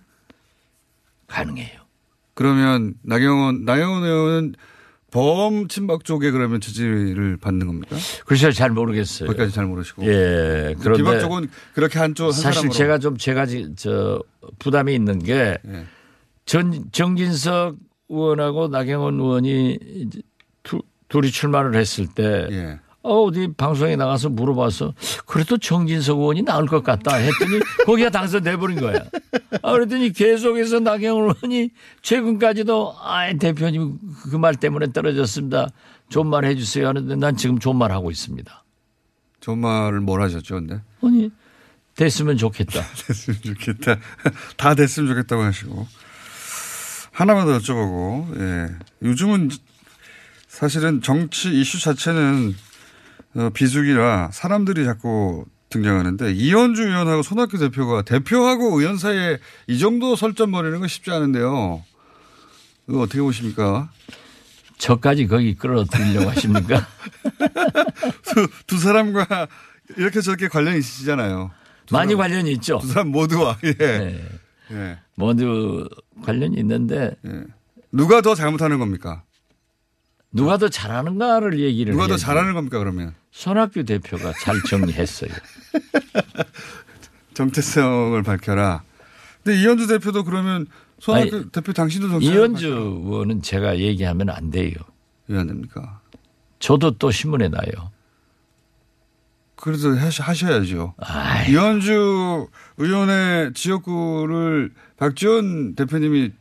[1.27, 1.81] 가능해요.
[2.35, 4.55] 그러면 나경원, 나경원 의원은
[5.12, 7.94] 범 친박 쪽에 그러면 지지를 받는 겁니까?
[8.27, 9.29] 글쎄요, 잘 모르겠어요.
[9.29, 10.05] 거기까지 잘 모르시고.
[10.07, 10.75] 예.
[10.81, 12.68] 그런데 비박 쪽은 그렇게 한쪽 한 사실.
[12.70, 14.20] 제가 좀 제가 지- 저
[14.59, 15.85] 부담이 있는 게 예.
[16.47, 17.77] 전, 정진석
[18.08, 19.78] 의원하고 나경원 의원이
[20.62, 22.80] 두, 둘이 출마를 했을 때 예.
[23.02, 24.94] 어, 어디 방송에 나가서 물어봐서
[25.26, 29.04] 그래도 정진석 의원이 나을 것 같다 했더니 거기가 당선돼버린 거야.
[29.62, 31.70] 아, 그랬더니 계속해서 나경원 의원이
[32.02, 33.98] 최근까지도 아, 대표님
[34.30, 35.68] 그 말 때문에 떨어졌습니다.
[36.08, 38.64] 좋은 말 해주세요 하는데 난 지금 좋은 말 하고 있습니다.
[39.40, 40.80] 좋은 말을 뭘 하셨죠, 근데?
[41.02, 41.30] 아니,
[41.96, 42.80] 됐으면 좋겠다.
[43.06, 43.98] 됐으면 좋겠다.
[44.56, 45.86] 다 됐으면 좋겠다고 하시고.
[47.14, 48.74] 하나만 더 여쭤보고, 예.
[49.07, 49.50] 요즘은
[50.48, 52.55] 사실은 정치 이슈 자체는
[53.37, 60.50] 어, 비수기라 사람들이 자꾸 등장하는데 이현주 의원하고 손학규 대표가 대표하고 의원 사이에 이 정도 설전
[60.53, 61.83] 벌이는 건 쉽지 않은데요.
[62.88, 63.90] 이거 어떻게 보십니까?
[64.79, 66.87] 저까지 거기 끌어들이려고 하십니까?
[68.22, 69.48] 두, 두 사람과
[69.96, 71.50] 이렇게 저렇게 관련이 있으시잖아요.
[71.87, 72.79] 두 많이 사람- 관련이 있죠.
[72.79, 73.72] 두 사람 모두와, 예.
[73.74, 74.24] 네.
[74.72, 74.98] 예.
[75.16, 75.88] 모두
[76.22, 77.44] 관련이 있는데 예.
[77.92, 79.22] 누가 더 잘못하는 겁니까?
[80.33, 82.22] 누가 더 잘하는가를 얘기를 누가 더 해야죠.
[82.24, 83.14] 잘하는 겁니까, 그러면?
[83.31, 85.31] 손학규 대표가 잘 정리했어요.
[87.35, 88.83] 정체성을 밝혀라.
[89.42, 90.66] 근데 이현주 대표도 그러면
[90.98, 92.66] 손학규 아니, 대표 당신도 정체성 이현주
[93.05, 94.72] 의원은 제가 얘기하면 안 돼요.
[95.29, 96.00] 왜 안 됩니까?
[96.59, 97.70] 저도 또 신문에 나요.
[99.72, 100.94] 하시- 하셔야죠.
[101.48, 106.33] 이현주 의원의 지역구를 박지원 대표님이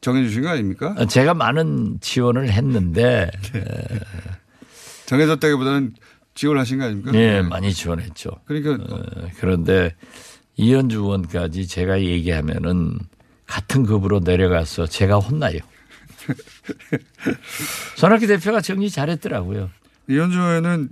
[0.00, 0.94] 정해주신 거 아닙니까?
[1.06, 3.30] 제가 많은 지원을 했는데
[5.06, 5.94] 정해졌다기보다는
[6.34, 7.10] 지원하신 거 아닙니까?
[7.12, 8.30] 네, 많이 지원했죠.
[8.46, 9.02] 그러니까 어,
[9.38, 9.94] 그런데
[10.56, 12.98] 이현주 의원까지 제가 얘기하면은
[13.46, 15.58] 같은 급으로 내려가서 제가 혼나요.
[17.96, 19.70] 손학규 대표가 정리 잘했더라고요.
[20.08, 20.90] 이현주 의원은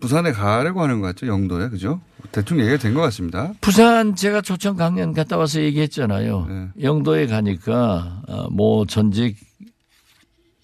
[0.00, 1.26] 부산에 가려고 하는 것 같죠.
[1.26, 1.68] 영도에.
[1.68, 2.00] 그죠?
[2.32, 3.52] 대충 얘기가 된 것 같습니다.
[3.60, 6.46] 부산 제가 초청 강연 갔다 와서 얘기했잖아요.
[6.48, 6.68] 네.
[6.82, 9.36] 영도에 가니까 어, 모 전직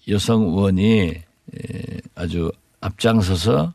[0.09, 1.23] 여성 의원이 에,
[2.15, 3.73] 아주 앞장서서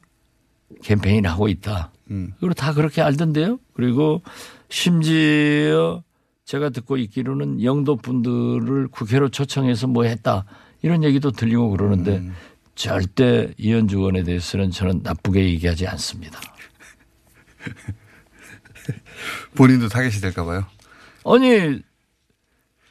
[0.82, 1.90] 캠페인을 하고 있다.
[2.10, 2.32] 음.
[2.40, 3.58] 그리고 다 그렇게 알던데요.
[3.74, 4.22] 그리고
[4.68, 6.02] 심지어
[6.44, 10.44] 제가 듣고 있기로는 영도 분들을 국회로 초청해서 뭐 했다.
[10.82, 12.34] 이런 얘기도 들리고 그러는데 음.
[12.74, 16.40] 절대 이현주 의원에 대해서는 저는 나쁘게 얘기하지 않습니다.
[19.54, 20.64] 본인도 타겟이 될까 봐요.
[21.24, 21.80] 아니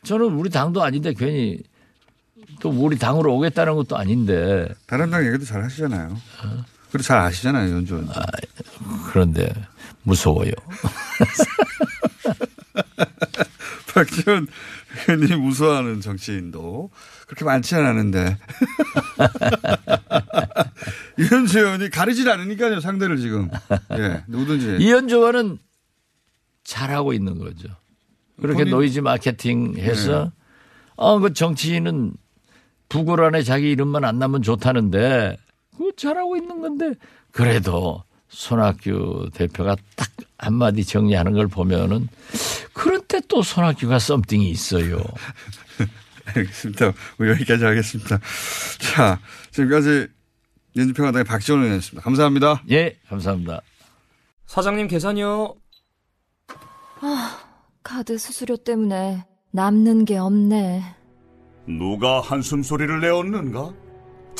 [0.03, 1.61] 저는 우리 당도 아닌데 괜히
[2.59, 6.15] 또 우리 당으로 오겠다는 것도 아닌데 다른 당 얘기도 잘 하시잖아요.
[6.91, 8.09] 그리고 잘 아시잖아요, 이현주 의원.
[9.11, 9.51] 그런데
[10.03, 10.51] 무서워요.
[13.93, 14.47] 박지원
[15.07, 16.89] 의원님이 무서워하는 정치인도
[17.31, 18.37] 그렇게 많지는 않은데.
[21.17, 23.49] 이현주 의원이 가리질 않으니까요, 상대를 지금.
[23.97, 24.83] 예, 누구든지.
[24.83, 25.57] 이현주 의원은
[26.65, 27.69] 잘하고 있는 거죠.
[28.41, 30.31] 그렇게 본인- 노이즈 마케팅 해서 네.
[30.97, 32.11] 어, 그 정치인은
[32.89, 35.37] 부고란에 자기 이름만 안 나면 좋다는데
[35.77, 36.91] 그거 잘하고 있는 건데
[37.31, 42.09] 그래도 손학규 대표가 딱 한마디 정리하는 걸 보면은
[42.73, 45.01] 그런 때또 손학규가 something이 있어요.
[46.36, 46.93] 알겠습니다.
[47.17, 48.19] 우리 여기까지 하겠습니다.
[48.79, 49.19] 자,
[49.51, 50.07] 지금까지
[50.75, 52.03] 민주평화당의 박지원 의원이었습니다.
[52.03, 52.63] 감사합니다.
[52.71, 53.62] 예, 감사합니다.
[54.45, 55.55] 사장님 계산이요.
[57.01, 57.39] 아,
[57.84, 60.84] 카드 수수료 때문에 남는 게 없네.
[61.67, 63.73] 누가 한숨 소리를 내었는가?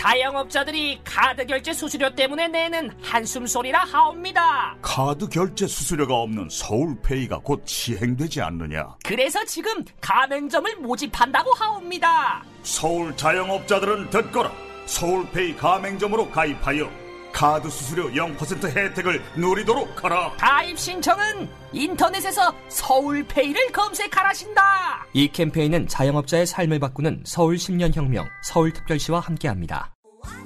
[0.02, 4.76] 자영업자들이 카드 결제 수수료 때문에 내는 한숨 소리라 하옵니다.
[4.82, 8.96] 카드 결제 수수료가 없는 서울페이가 곧 시행되지 않느냐?
[9.06, 12.44] 그래서 지금 가맹점을 모집한다고 하옵니다.
[12.64, 14.52] 서울 자영업자들은 듣거라.
[14.88, 16.90] 서울페이 가맹점으로 가입하여
[17.32, 20.32] 카드 수수료 0% 혜택을 누리도록 하라.
[20.38, 25.06] 가입 신청은 인터넷에서 서울페이를 검색하라신다.
[25.14, 29.96] 이 캠페인은 자영업자의 삶을 바꾸는 서울 10년 혁명 서울특별시와 함께합니다.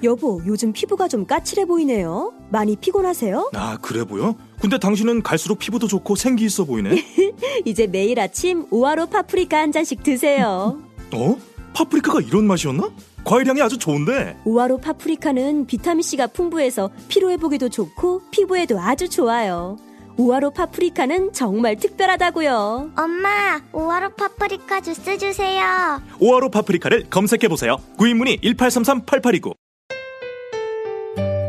[0.04, 2.34] 여보, 요즘 피부가 좀 까칠해 보이네요.
[2.50, 3.52] 많이 피곤하세요?
[3.54, 4.36] 아, 그래 보여?
[4.60, 7.04] 근데 당신은 갈수록 피부도 좋고 생기 있어 보이네.
[7.66, 10.80] 이제 매일 아침 우아로 파프리카 한 잔씩 드세요.
[11.14, 11.38] 어?
[11.74, 12.90] 파프리카가 이런 맛이었나?
[13.26, 14.38] 과일향이 아주 좋은데.
[14.46, 19.78] 우아로 파프리카는 비타민C가 풍부해서 피로회복에도 좋고 피부에도 아주 좋아요.
[20.18, 22.92] 우아로 파프리카는 정말 특별하다고요.
[22.96, 26.02] 엄마, 오하로 파프리카 주스 주세요.
[26.22, 27.78] 오아로 파프리카를 검색해 보세요.
[27.98, 29.54] 구입문의 1833-8829.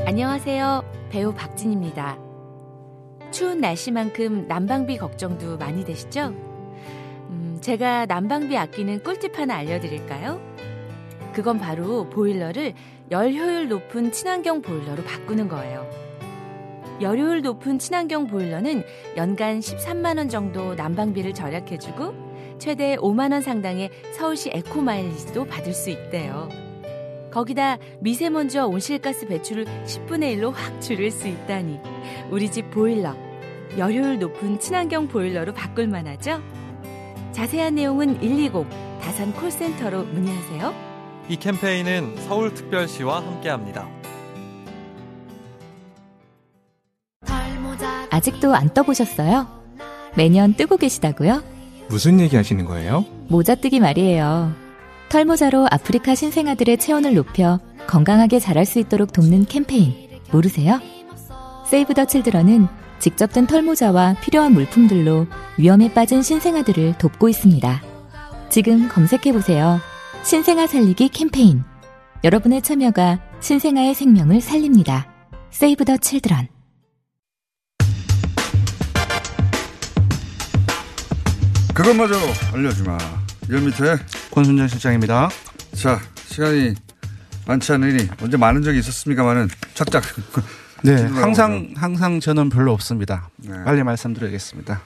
[0.07, 0.83] 안녕하세요.
[1.11, 2.19] 배우 박진입니다.
[3.31, 6.29] 추운 날씨만큼 난방비 걱정도 많이 되시죠?
[7.29, 10.56] 음, 제가 난방비 아끼는 꿀팁 하나 알려드릴까요?
[11.37, 12.73] 그건 바로 보일러를
[13.11, 15.87] 열 효율 높은 친환경 보일러로 바꾸는 거예요.
[17.03, 18.83] 열 효율 높은 친환경 보일러는
[19.19, 26.49] 연간 13만원 정도 난방비를 절약해주고 최대 5만원 상당의 서울시 에코 마일리지도 받을 수 있대요.
[27.31, 31.79] 거기다 미세먼지와 온실가스 배출을 10분의 1로 확 줄일 수 있다니
[32.31, 33.15] 우리 집 보일러
[33.77, 36.41] 열효율 높은 친환경 보일러로 바꿀 만하죠?
[37.33, 38.67] 자세한 내용은 120
[39.03, 40.86] 다산 콜센터로 문의하세요.
[41.29, 43.89] 이 캠페인은 서울특별시와 함께합니다.
[48.11, 49.47] 아직도 안 떠보셨어요?
[50.17, 51.43] 매년 뜨고 계시다고요?
[51.89, 53.05] 무슨 얘기 하시는 거예요?
[53.29, 54.53] 모자 뜨기 말이에요.
[55.09, 59.95] 털모자로 아프리카 신생아들의 체온을 높여 건강하게 자랄 수 있도록 돕는 캠페인
[60.33, 60.81] 모르세요?
[61.69, 65.27] 세이브 더 칠드런은 직접 든 털모자와 필요한 물품들로
[65.59, 67.83] 위험에 빠진 신생아들을 돕고 있습니다.
[68.49, 69.81] 지금 검색해보세요.
[70.25, 71.63] 신생아 살리기 캠페인.
[72.25, 75.07] 여러분의 참여가 신생아의 생명을 살립니다.
[75.51, 76.49] 세이브 더 칠드런.
[81.75, 82.15] 그것마저
[82.55, 82.99] 알려주마.
[83.51, 83.97] 열 밑에
[84.33, 85.29] 권순정 실장입니다.
[85.75, 86.75] 자, 시간이
[87.47, 90.03] 많지 않으니 언제 많은 적이 있었습니까만은 착착.
[90.91, 91.69] 네, 질문을 항상.
[91.77, 93.29] 항상 저는 별로 없습니다.
[93.37, 93.53] 네.
[93.65, 94.83] 빨리 말씀드리겠습니다.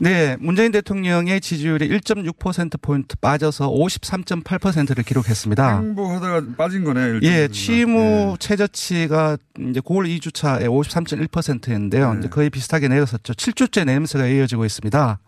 [0.00, 5.78] 네, 문재인 대통령의 지지율이 1.6% 포인트 빠져서 53.8%를 기록했습니다.
[5.80, 7.20] 행보하다가 빠진 거네.
[7.22, 7.48] 예.
[7.48, 8.36] 취임 후 네.
[8.38, 9.38] 최저치가
[9.70, 12.12] 이제 9월 2주차에 53.1%인데요.
[12.14, 12.18] 네.
[12.20, 13.32] 이제 거의 비슷하게 내렸었죠.
[13.32, 15.18] 7주째 내림세가 이어지고 있습니다.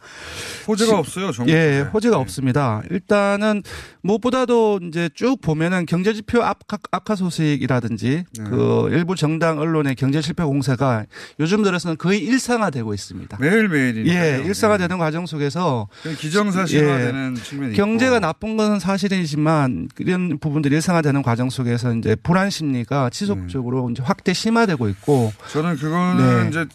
[0.69, 1.51] 호재가 지- 없어요, 정부.
[1.51, 1.81] 예, 네.
[1.83, 2.83] 호재가 없습니다.
[2.91, 3.63] 일단은
[4.03, 8.45] 무엇보다도 이제 쭉 보면은 경제 지표 악화, 악화 소식이라든지 네.
[8.45, 11.05] 그 일부 정당 언론의 경제 실패 공세가
[11.39, 13.39] 요즘 들어서는 거의 일상화되고 있습니다.
[13.41, 14.19] 매일매일이니까요.
[14.19, 17.77] 예, 일상화되는 과정 속에서 기정사실화되는 측면이 예.
[17.77, 18.21] 경제가 있고.
[18.21, 24.89] 나쁜 것은 사실이지만 이런 부분들이 일상화되는 과정 속에서 이제 불안 심리가 지속적으로 이제 확대 심화되고
[24.89, 26.49] 있고 저는 그거는 네.
[26.49, 26.67] 이제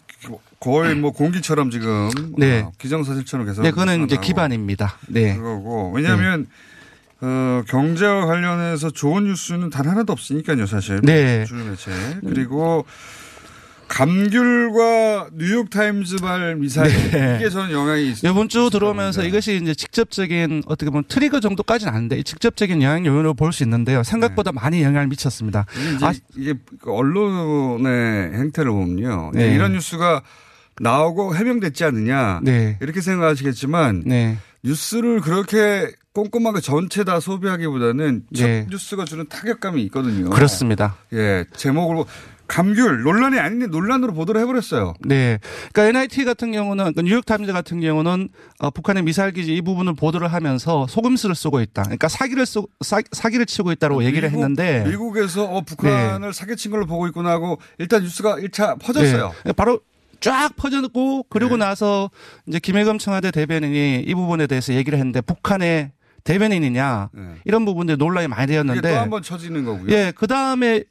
[0.58, 2.62] 거의 뭐 공기처럼 지금 네.
[2.62, 4.96] 어, 기정사실처럼 계속 네, 그거는 이제 기반입니다.
[5.08, 5.36] 네.
[5.36, 6.46] 그거고 왜냐하면
[7.20, 11.00] 어, 경제와 관련해서 좋은 뉴스는 단 하나도 없으니까요, 사실.
[11.02, 11.44] 네.
[11.46, 11.90] 주요 매체.
[12.20, 12.84] 그리고
[13.88, 17.36] 감귤과 뉴욕타임즈발 미사일 네.
[17.40, 18.30] 이게 저는 영향이 있어요.
[18.32, 23.52] 이번 주 들어오면서 이것이 이제 직접적인 어떻게 보면 트리거 정도까지는 아닌데 직접적인 영향 요인으로 볼
[23.52, 24.02] 수 있는데요.
[24.02, 25.64] 생각보다 많이 영향을 미쳤습니다.
[26.02, 29.30] 아, 이게 그 언론의 행태를 보면요.
[29.34, 29.54] 네.
[29.54, 30.22] 이런 뉴스가
[30.80, 32.40] 나오고 해명됐지 않느냐.
[32.42, 32.76] 네.
[32.82, 34.04] 이렇게 생각하시겠지만
[34.62, 38.66] 뉴스를 그렇게 꼼꼼하게 전체 다 소비하기보다는 첫 네.
[38.70, 40.30] 뉴스가 주는 타격감이 있거든요.
[40.30, 40.96] 그렇습니다.
[41.12, 42.06] 예, 제목을 보-
[42.48, 44.94] 감귤 논란이 아닌데 논란으로 보도를 해버렸어요.
[45.00, 45.38] 네.
[45.72, 48.28] 그러니까 NIT 같은 경우는 그러니까 뉴욕타임즈 같은 경우는
[48.60, 51.82] 어, 북한의 미사일 기지 이 부분을 보도를 하면서 속임수를 쓰고 있다.
[51.82, 56.86] 그러니까 사기를 쓰 사, 사기를 치고 있다고 얘기를 미국, 했는데 미국에서 어, 북한을 사기친 걸로
[56.86, 59.32] 보고 있구나 하고 일단 뉴스가 1차 퍼졌어요.
[59.44, 59.52] 네.
[59.52, 59.80] 바로
[60.20, 62.10] 쫙 퍼졌고 그리고 나서
[62.46, 65.92] 이제 김의겸 청와대 대변인이 이 부분에 대해서 얘기를 했는데 북한의
[66.24, 67.10] 대변인이냐
[67.44, 69.88] 이런 부분들 논란이 많이 되었는데 또 한 번 퍼지는 거고요.
[69.90, 70.82] 예, 그 다음에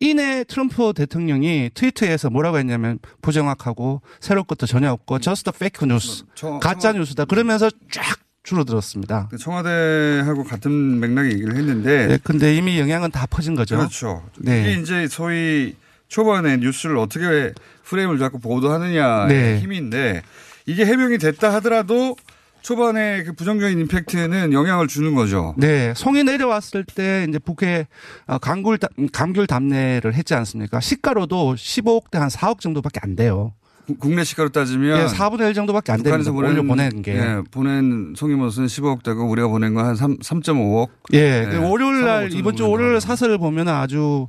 [0.00, 6.58] 이내 트럼프 대통령이 트위터에서 뭐라고 했냐면 부정확하고 새로운 것도 전혀 없고 just fake news 저-
[6.58, 9.28] 가짜 뉴스다 그러면서 쫙 줄어들었습니다.
[9.30, 13.76] 그 청와대하고 같은 맥락의 얘기를 했는데 예, 근데 이미 영향은 다 퍼진 거죠.
[13.78, 14.22] 그렇죠.
[14.38, 14.60] 네.
[14.72, 15.76] 이게 이제 소위
[16.08, 17.52] 초반에 뉴스를 어떻게
[17.84, 19.58] 프레임을 잡고 보도하느냐의 네.
[19.60, 20.22] 힘인데
[20.66, 22.16] 이게 해명이 됐다 하더라도
[22.64, 25.54] 초반에 그 부정적인 임팩트는 영향을 주는 거죠.
[25.58, 27.86] 네, 송이 내려왔을 때 이제 북해
[28.26, 30.80] 어, 감귤 담- 감귤 담례를 했지 않습니까?
[30.80, 33.52] 시가로도 15억 대 한 4억 정도밖에 안 돼요.
[34.00, 36.16] 국내 시가로 따지면 예, 4분의 1 정도밖에 안 됩니다.
[36.16, 37.16] 북한에서 올려 보낸, 보낸 게.
[37.18, 40.88] 예, 보낸 송이모스는 15억 되고 우리가 보낸 건 한 3.5억.
[41.12, 44.28] 예, 그 월요일 날 3억 5천 이번 주 월요일 사설을 보면 아주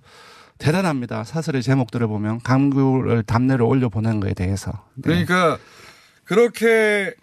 [0.58, 1.24] 대단합니다.
[1.24, 4.72] 사설의 제목들을 보면 감귤을 담내를 올려 보낸 거에 대해서.
[4.96, 5.04] 네.
[5.26, 5.58] 그러니까
[6.26, 7.14] 그렇게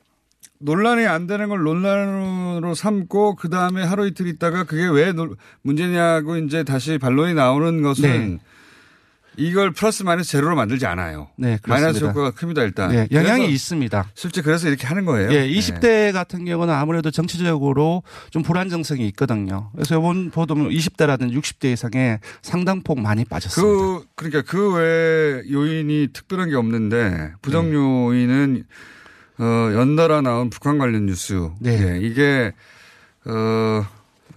[0.62, 6.36] 논란이 안 되는 걸 논란으로 삼고 그 다음에 하루 이틀 있다가 그게 왜 논- 문제냐고
[6.36, 8.38] 이제 다시 반론이 나오는 것은 네.
[9.38, 11.28] 이걸 플러스 마이너스 제로로 만들지 않아요.
[11.38, 12.08] 네, 마이너스 그렇습니다.
[12.10, 12.90] 효과가 큽니다 일단.
[12.90, 14.10] 네, 영향이 있습니다.
[14.14, 15.32] 실제 그래서 이렇게 하는 거예요.
[15.32, 15.48] 예, 네.
[15.48, 19.70] 20대 같은 경우는 아무래도 정치적으로 좀 불안정성이 있거든요.
[19.72, 23.72] 그래서 이번 보도는 20대라든지 60대 이상의 상당폭 많이 빠졌습니다.
[23.72, 27.74] 그 그러니까 그 외에 요인이 특별한 게 없는데 부정 네.
[27.76, 28.64] 요인은
[29.38, 31.50] 어 연달아 나온 북한 관련 뉴스.
[31.60, 31.94] 네.
[31.94, 32.52] 예, 이게
[33.24, 33.86] 어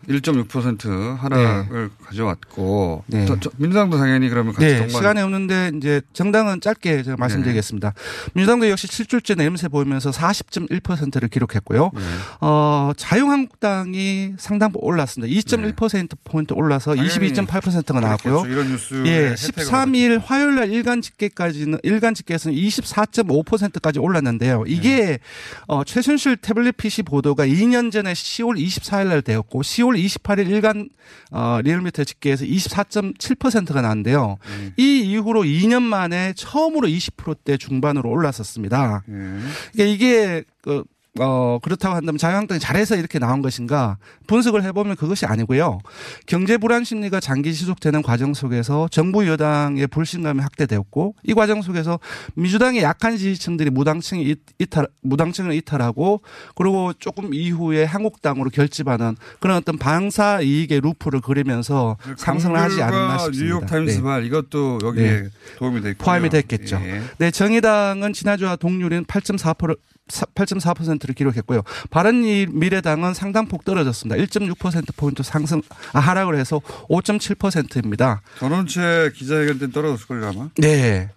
[0.07, 3.25] 1.6% 하락을 가져왔고 네.
[3.25, 7.93] 저- 저- 민주당도 당연히 그러면 같이 네, 시간이 없는데 이제 정당은 짧게 제가 말씀드리겠습니다.
[8.33, 11.91] 민주당도 역시 7주째 내림세 보이면서 40.1%를 기록했고요.
[11.93, 12.01] 네.
[12.41, 15.33] 어, 자유한국당이 상당폭 올랐습니다.
[15.33, 18.41] 2.1% 포인트 올라서 당연히 22.8%가 나왔고요.
[18.41, 18.53] 그렇겠죠.
[18.53, 24.63] 이런 뉴스에 예, 혜택을 13일 화요일 날 일간 집계까지는 일간 집계에서는 24.5%까지 올랐는데요.
[24.67, 25.19] 이게
[25.67, 30.89] 어, 최순실 태블릿 PC 보도가 2년 전에 10월 24일 날 되었고 10월 28일 일간
[31.31, 34.38] 어, 리얼미터 집계에서 24.7%가 나왔는데요.
[34.45, 34.73] 음.
[34.77, 39.03] 이 이후로 2년 만에 처음으로 20%대 중반으로 올랐었습니다.
[39.08, 39.47] 음.
[39.73, 40.84] 그러니까 이게 그
[41.19, 43.97] 어, 그렇다고 한다면 자유한국당이 잘해서 이렇게 나온 것인가
[44.28, 45.80] 분석을 해보면 그것이 아니고요.
[46.25, 51.99] 경제 불안 심리가 장기 지속되는 과정 속에서 정부 여당의 불신감이 확대되었고 이 과정 속에서
[52.34, 56.21] 민주당의 약한 지지층들이 무당층이 이- 이탈, 무당층을 이탈하고
[56.56, 63.43] 그리고 조금 이후에 한국당으로 결집하는 그런 어떤 방사 이익의 루프를 그리면서 상승을 하지 않았나 싶습니다.
[63.45, 64.28] 뉴욕 타임스발 네.
[64.28, 65.30] 이것도 여기에 네.
[65.60, 66.82] 도움이 됐고 포함이 됐겠죠.
[66.84, 67.01] 예.
[67.19, 71.61] 네, 정의당은 지난주와 동률인 8.4% 8.4%를 기록했고요.
[71.89, 74.21] 바른미래당은 상당폭 떨어졌습니다.
[74.23, 75.61] 1.6%포인트 상승,
[75.93, 78.21] 아, 하락을 해서 5.7%입니다.
[78.39, 80.49] 전원체 기자회견 때 떨어졌을 걸요 아마.
[80.57, 81.09] 네.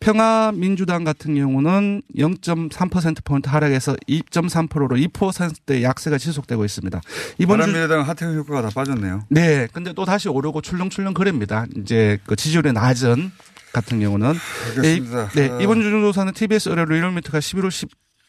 [0.00, 7.00] 평화민주당 같은 경우는 0.3%포인트 하락해서 2.3%로 2%대 약세가 지속되고 있습니다.
[7.38, 9.22] 이번 주 바른미래당 하태경 효과가 다 빠졌네요.
[9.30, 9.66] 네.
[9.72, 11.64] 근데 또 다시 오르고 출렁출렁 거립니다.
[11.76, 13.30] 이제 그 지지율이 낮은
[13.72, 14.34] 같은 경우는.
[14.76, 15.28] 알겠습니다.
[15.30, 15.50] 네.
[15.50, 15.58] 아.
[15.62, 17.70] 이번 주조사는 TBS 의뢰로 리얼미터가 11월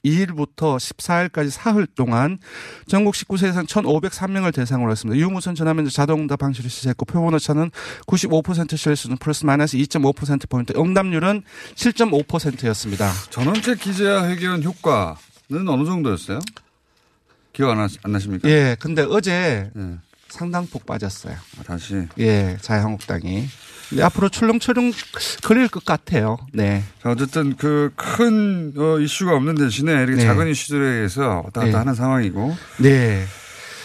[0.05, 2.37] 12일부터 14일까지 사흘 동안
[2.87, 5.19] 전국 19세 이상 1,503명을 대상으로 했습니다.
[5.19, 7.71] 유무선 전화면접 자동응답 방식으로 시작했고 표본 오차는
[8.05, 11.43] 95% 실수는 플러스 마이너스 2.5%포인트 응답률은
[11.75, 13.11] 7.5%였습니다.
[13.29, 16.39] 전원체 기자 회견 효과는 어느 정도였어요?
[17.53, 18.49] 기억 안, 하, 안 나십니까?
[18.49, 18.75] 예.
[18.79, 19.97] 근데 어제 예.
[20.27, 21.35] 상당폭 빠졌어요.
[21.59, 22.07] 아, 다시.
[22.19, 22.57] 예.
[22.61, 23.47] 자유한국당이.
[23.89, 24.91] 근데 앞으로 출렁출렁
[25.43, 26.37] 걸릴 것 같아요.
[26.53, 26.83] 네.
[27.01, 30.21] 자, 어쨌든 그 큰 어, 이슈가 없는 대신에 이렇게 네.
[30.23, 31.71] 작은 이슈들에 의해서 왔다 갔다 네.
[31.75, 32.55] 하는 상황이고.
[32.81, 33.23] 네.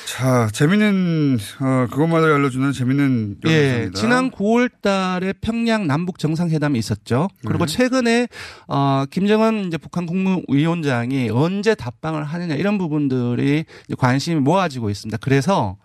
[0.07, 3.91] 자, 재밌는, 어, 그것마저 알려주는 재밌는 예.
[3.95, 7.29] 지난 9월 달에 평양 남북 정상회담이 있었죠.
[7.47, 7.73] 그리고 네.
[7.73, 8.29] 최근에
[8.67, 13.65] 어 김정은 이제 북한 국무위원장이 언제 답방을 하느냐 이런 부분들이
[13.99, 15.19] 관심이 모아지고 있습니다.
[15.19, 15.77] 그래서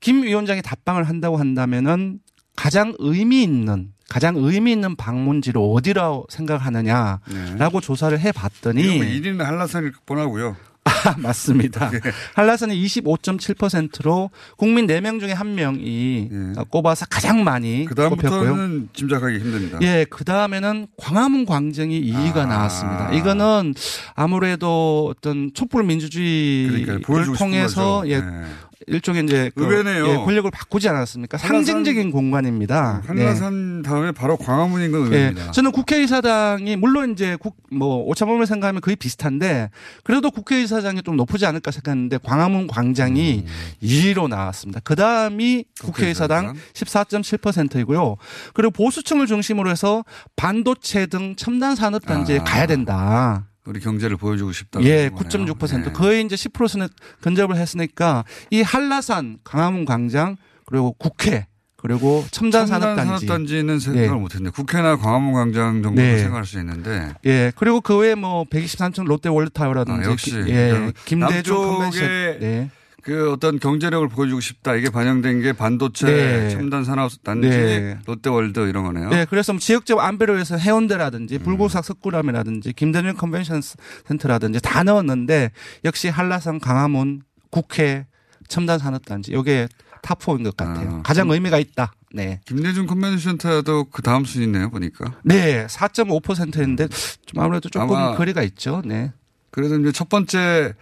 [0.00, 2.18] 김 위원장이 답방을 한다고 한다면은
[2.60, 8.96] 가장 의미 있는 가장 의미 있는 방문지로 어디라고 생각하느냐라고 조사를 해 봤더니 네.
[8.96, 10.56] 이거 뭐 1위는 한라산일 뻔하고요.
[10.84, 11.90] 아, 맞습니다.
[12.36, 17.84] 한라산은 25.7%로 국민 4명 중에 1명이 꼽아서 가장 많이 예.
[17.86, 18.30] 그 꼽혔고요.
[18.30, 19.78] 다음부터는 짐작하기 힘듭니다.
[19.80, 22.46] 예, 그 다음에는 광화문 광장이 2위가 아.
[22.46, 23.12] 나왔습니다.
[23.12, 23.74] 이거는
[24.14, 27.00] 아무래도 어떤 촛불 민주주의를
[27.38, 28.02] 통해서.
[28.06, 28.44] 예, 네.
[28.86, 30.08] 일종의 이제 그 의외네요.
[30.08, 31.36] 예, 권력을 바꾸지 않았습니까?
[31.38, 33.02] 상징적인 공간입니다.
[33.02, 33.08] 네.
[33.08, 35.48] 한라산 다음에 바로 광화문인 건 의외입니다.
[35.48, 39.70] 예, 저는 국회의사당이 물론 이제 국, 뭐 오차범위를 생각하면 거의 비슷한데
[40.02, 43.52] 그래도 국회의사당이 좀 높지 않을까 생각했는데 광화문 광장이 음.
[43.82, 44.80] 2위로 나왔습니다.
[44.82, 48.16] 그 다음이 국회의사당 14.7%이고요.
[48.54, 50.04] 그리고 보수층을 중심으로 해서
[50.36, 52.44] 반도체 등 첨단 산업 단지에 아.
[52.44, 53.49] 가야 된다.
[53.70, 54.82] 우리 경제를 보여주고 싶다.
[54.82, 56.88] 예, 9.6% 거의 이제 10%는
[57.20, 61.46] 근접을 했으니까 이 한라산, 광화문 광장 그리고 국회
[61.76, 63.26] 그리고 첨단, 산업단지.
[63.26, 64.10] 산업단지는 생각을 예.
[64.10, 64.50] 못했네.
[64.50, 66.18] 국회나 광화문 광장 정도 네.
[66.18, 67.14] 생각할 수 있는데.
[67.24, 72.08] 예, 그리고 그 외에 뭐 123층 롯데 월드타워라든지 아, 역시 예, 김대중 남쪽에 컨벤션
[72.40, 72.70] 네.
[73.02, 74.74] 그 어떤 경제력을 보여주고 싶다.
[74.74, 76.50] 이게 반영된 게 반도체, 네.
[76.50, 77.98] 첨단 산업 단지, 네.
[78.06, 79.08] 롯데월드 이런 거네요.
[79.08, 83.60] 네, 그래서 뭐 지역적 안배를 위해서 해운대라든지 불국사 석굴암이라든지 김대중 컨벤션
[84.06, 85.50] 센터라든지 다 넣었는데
[85.84, 88.06] 역시 한라산 광화문 국회
[88.48, 89.68] 첨단 산업 단지 요게
[90.02, 91.02] top4인 것 같아요.
[91.02, 91.92] 가장 의미가 있다.
[92.12, 92.40] 네.
[92.46, 95.14] 김대중 컨벤션 센터도 그 다음 순위네요, 보니까.
[95.24, 96.88] 네, 4.5%인데
[97.26, 98.82] 좀 아무래도 조금 거리가 있죠.
[98.84, 99.12] 네.
[99.50, 100.74] 그래도 이제 첫 번째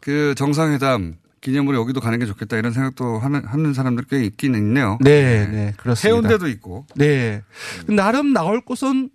[0.00, 4.98] 그 정상회담 기념으로 여기도 가는 게 좋겠다 이런 생각도 하는, 하는 사람들 꽤 있긴 있네요.
[5.00, 6.08] 네, 네, 그렇습니다.
[6.14, 6.86] 해운대도 있고.
[6.96, 7.42] 네.
[7.86, 9.10] 나름 나올 곳은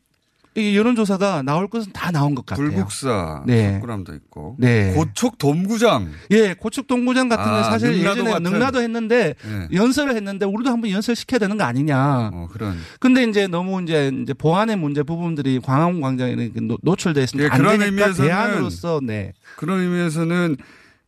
[0.56, 2.68] 이 여론조사가 나올 곳은 다 나온 것 같아요.
[2.70, 3.76] 불국사, 네.
[3.76, 4.58] 석굴암도 있고.
[4.60, 4.92] 네.
[4.94, 6.10] 고척 돔구장.
[6.32, 8.44] 예, 고척 돔구장 같은 데 아, 사실 능라도 예전에 같은.
[8.52, 9.68] 능라도 했는데 네.
[9.74, 12.32] 연설을 했는데 우리도 한번 연설 시켜야 되는 거 아니냐.
[12.34, 12.76] 어, 그런.
[13.00, 17.58] 근데 이제 너무 이제 이제 보안의 문제 부분들이 광화문 광장에 노- 노출돼 있으니까 예, 안
[17.58, 19.32] 그런 되니까 의미에서는 대안으로서 네.
[19.56, 20.58] 그런 의미에서는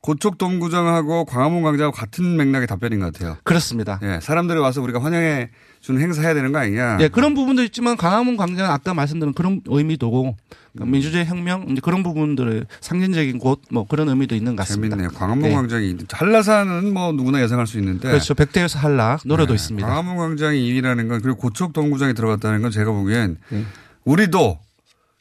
[0.03, 3.37] 고척 돔구장하고 광화문 광장하고 같은 맥락의 답변인 것 같아요.
[3.45, 4.01] 그렇습니다.
[4.03, 5.49] 예, 사람들이 와서 우리가 환영해
[5.79, 6.97] 주는 행사해야 되는 거 아니냐.
[6.99, 10.35] 예, 그런 부분도 있지만 강화문 광장은 아까 말씀드린 그런 의미도고
[10.73, 14.97] 그러니까 민주주의 혁명 이제 그런 부분들을 상징적인 곳 뭐 그런 의미도 있는 것 같습니다.
[14.97, 15.17] 재밌네요.
[15.17, 15.55] 광화문 네.
[15.55, 18.33] 광장이 한라산은 뭐 누구나 예상할 수 있는데 그렇죠.
[18.33, 19.87] 백대에서 한라 노래도 네, 있습니다.
[19.87, 23.63] 광화문 광장이 2위라는 건 그리고 고척 동구장이 들어갔다는 건 제가 보기엔 네.
[24.03, 24.59] 우리도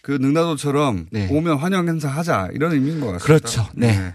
[0.02, 3.24] 그 능라도처럼 오면 환영 행사 하자 이런 의미인 것 같습니다.
[3.24, 3.68] 그렇죠.
[3.74, 4.12] 네.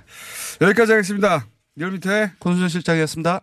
[0.61, 1.45] 여기까지 하겠습니다.
[1.79, 3.41] 열 밑에 권순 실장이었습니다.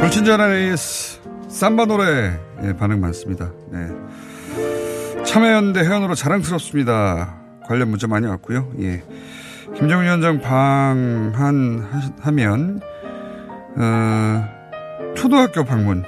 [0.00, 1.18] 불친절한 AS
[1.48, 3.50] 삼바 노래 예, 반응 많습니다.
[3.70, 3.88] 네.
[5.24, 7.36] 참여연대 회원으로 자랑스럽습니다.
[7.66, 8.70] 관련 문자 많이 왔고요.
[8.80, 9.02] 예.
[9.76, 12.80] 김정은 위원장 방한 하- 하면
[13.76, 16.04] 어, 초등학교 방문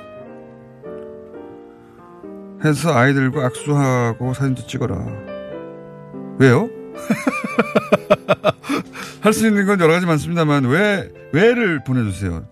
[2.64, 4.96] 해서 아이들과 악수하고 사진도 찍어라.
[6.38, 6.68] 왜요?
[9.22, 12.44] 할 수 있는 건 여러 가지 많습니다만 왜 왜를 보내주세요.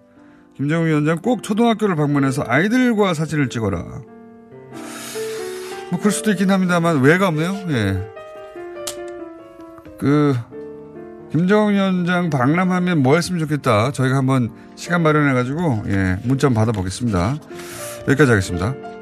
[0.56, 3.82] 김정은 위원장 꼭 초등학교를 방문해서 아이들과 사진을 찍어라.
[5.90, 7.52] 뭐 그럴 수도 있긴 합니다만 왜가 없네요.
[7.70, 8.10] 예.
[9.98, 10.34] 그
[11.32, 13.90] 김정은 위원장 방남하면 뭐 했으면 좋겠다.
[13.90, 17.36] 저희가 한번 시간 마련해 가지고 예, 문자 한번 받아보겠습니다.
[18.08, 18.93] 여기까지 하겠습니다.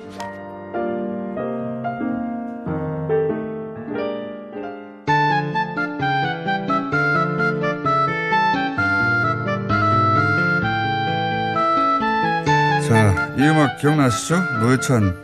[13.81, 14.41] 기억나시죠?
[14.61, 15.16] 노회찬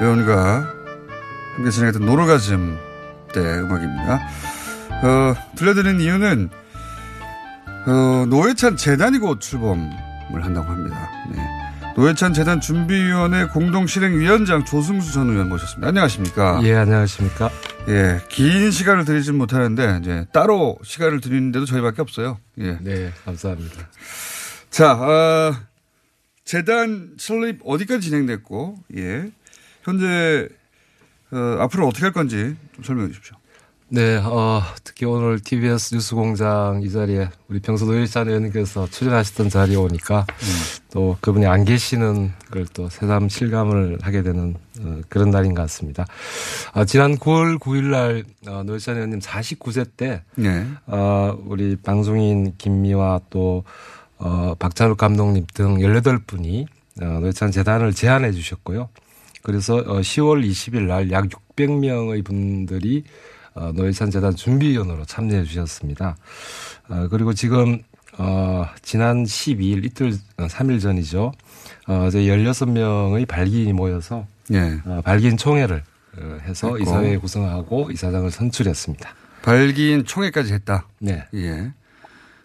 [0.00, 0.74] 의원과
[1.56, 2.78] 함께 진행했던 노르가즘
[3.32, 4.20] 때 음악입니다.
[5.02, 6.50] 어, 들려드리는 이유는,
[7.86, 11.10] 어, 노회찬 재단이 곧 출범을 한다고 합니다.
[11.30, 11.38] 네.
[11.96, 15.88] 노회찬 재단 준비위원회 공동실행위원장 조승수 전 의원 모셨습니다.
[15.88, 16.60] 안녕하십니까?
[16.62, 17.50] 예, 안녕하십니까?
[17.88, 22.38] 예, 긴 시간을 드리진 못하는데, 이제 따로 시간을 드리는데도 저희밖에 없어요.
[22.60, 22.78] 예.
[22.80, 23.88] 네, 감사합니다.
[24.70, 25.54] 자, 어,
[26.52, 29.30] 재단 설립 어디까지 진행됐고, 예.
[29.84, 30.50] 현재,
[31.30, 33.36] 어, 앞으로 어떻게 할 건지 좀 설명해 주십시오.
[33.88, 39.76] 네, 어, 특히 오늘 TBS 뉴스 공장 이 자리에 우리 평소 노일찬 의원님께서 출연하셨던 자리에
[39.76, 40.26] 오니까
[40.92, 46.04] 또 그분이 안 계시는 걸 또 새삼 실감을 하게 되는 어, 그런 날인 것 같습니다.
[46.74, 50.66] 아, 지난 9월 9일 날 어, 노일찬 의원님 49세 때 네.
[50.86, 53.64] 어, 우리 방송인 김미화 또
[54.22, 56.66] 어, 박찬욱 감독님 등 18분이
[57.02, 58.88] 어, 노회찬 재단을 제안해 주셨고요.
[59.42, 63.04] 그래서 어, 10월 20일 날 약 600명의 분들이
[63.54, 66.16] 어, 노회찬 재단 준비위원으로 참여해 주셨습니다.
[66.88, 67.82] 어, 그리고 지금
[68.18, 71.32] 어, 지난 12일 이틀 어, 3일 전이죠.
[71.88, 74.78] 어, 저희 16명의 발기인이 모여서 예.
[74.84, 75.82] 어, 발기인 총회를
[76.18, 76.78] 어, 해서.
[76.78, 79.10] 이사회 구성하고 이사장을 선출했습니다.
[79.42, 80.86] 발기인 총회까지 했다.
[81.00, 81.24] 네.
[81.34, 81.72] 예.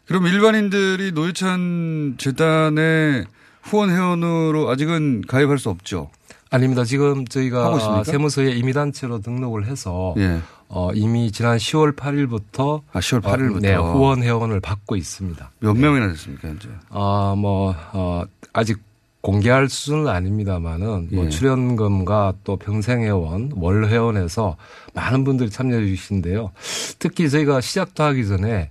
[0.08, 3.26] 그럼 일반인들이 노회찬 재단의
[3.62, 6.10] 후원 회원으로 아직은 가입할 수 없죠.
[6.50, 6.86] 아닙니다.
[6.86, 8.04] 지금 저희가?
[8.06, 10.40] 세무서에 임의단체로 등록을 해서 예.
[10.70, 13.60] 어, 이미 지난 10월 8일부터 아, 10월 8일 부터.
[13.60, 15.52] 네, 후원 회원을 받고 있습니다.
[15.60, 16.70] 몇 명이나 됐습니까, 현재?
[16.90, 18.80] 아, 뭐, 어, 아직
[19.22, 21.30] 공개할 수준은 아닙니다만은 뭐 예.
[21.30, 24.56] 출연금과 또 평생 회원, 월 회원에서
[24.94, 26.52] 많은 분들이 참여해 주시는데요.
[26.98, 28.70] 특히 저희가 시작도 하기 전에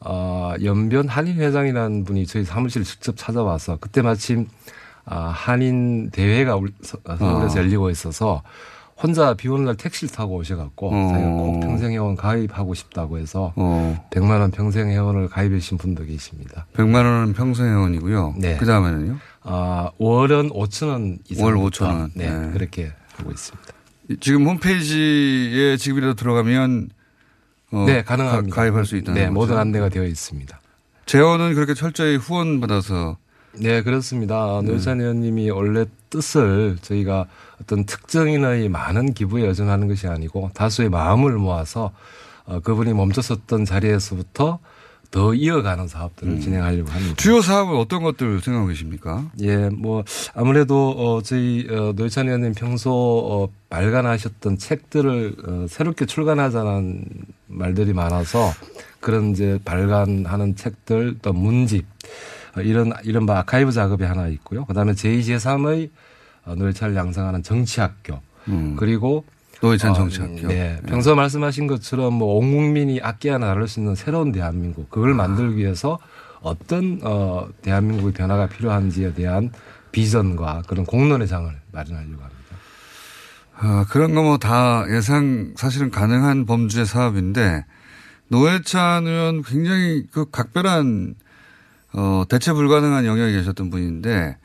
[0.00, 4.46] 어, 연변 한인 회장이라는 분이 저희 사무실 직접 찾아와서 그때 마침
[5.04, 7.62] 아, 한인 대회가 서- 서울에서 어.
[7.62, 8.42] 열리고 있어서
[9.00, 11.08] 혼자 비 오는 날 택시를 타고 오셔갖고 어.
[11.12, 14.06] 자기가 꼭 평생회원 가입하고 싶다고 해서 어.
[14.10, 16.66] 100만 원 평생회원을 가입해 주신 분도 계십니다.
[16.74, 18.34] 100만 원은 평생 회원이고요.
[18.38, 18.56] 네.
[18.56, 19.18] 그 다음에는요?
[19.42, 21.44] 아, 월은 5천 원 이상.
[21.46, 22.10] 월 5천 원.
[22.14, 22.50] 네, 네.
[22.52, 23.68] 그렇게 하고 있습니다.
[24.20, 26.88] 지금 홈페이지에 지금이라도 들어가면
[27.72, 28.54] 어, 네, 가능합니다.
[28.54, 29.32] 가, 입할수 있다는 네, 거죠.
[29.32, 30.60] 모든 안내가 되어 있습니다.
[31.06, 33.16] 재원은 그렇게 철저히 후원 받아서
[33.58, 34.60] 네, 그렇습니다.
[34.62, 37.26] 노회찬 의원님이 원래 뜻을 저희가
[37.60, 41.92] 어떤 특정인의 많은 기부에 여전하는 것이 아니고 다수의 마음을 모아서
[42.44, 44.58] 어, 그분이 멈춰섰던 자리에서부터
[45.16, 47.14] 더 이어가는 사업들을 진행하려고 합니다.
[47.14, 47.16] 음.
[47.16, 49.30] 주요 사업은 어떤 것들 생각하고 계십니까?
[49.40, 50.04] 예, 뭐
[50.34, 57.06] 아무래도 어 저희 어 노회찬 의원님 평소 어 발간하셨던 책들을 어 새롭게 출간하자는
[57.46, 58.52] 말들이 많아서
[59.00, 61.86] 그런 이제 발간하는 책들 또 문집
[62.58, 64.66] 어 이런 이른바 아카이브 작업이 하나 있고요.
[64.66, 65.88] 그다음에 제2 제3의
[66.44, 68.20] 어 노회찬을 양성하는 정치학교
[68.76, 69.24] 그리고
[69.62, 70.48] 노회찬 어, 정치학교.
[70.48, 70.78] 네.
[70.86, 75.98] 평소 말씀하신 것처럼 뭐 온 국민이 아껴야 나를 수 있는 새로운 대한민국 그걸 만들기 위해서
[76.42, 79.50] 어떤 어 대한민국의 변화가 필요한지에 대한
[79.92, 82.36] 비전과 그런 공론의 장을 마련하려고 합니다.
[83.58, 87.64] 아, 그런 거 뭐 다 예상 사실은 가능한 범주의 사업인데
[88.28, 91.14] 노회찬 의원 굉장히 그 각별한
[91.94, 94.36] 어, 대체 불가능한 영역에 계셨던 분인데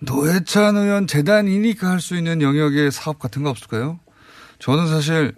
[0.00, 3.98] 노회찬 의원 재단이니까 할 수 있는 영역의 사업 같은 거 없을까요?
[4.58, 5.34] 저는 사실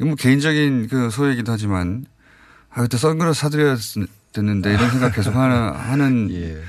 [0.00, 2.06] 뭐 개인적인 그 소외이기도 하지만
[2.70, 3.76] 아 그때 선글라스 사드려야
[4.32, 6.62] 됐는데 이런 생각 계속 하나 하는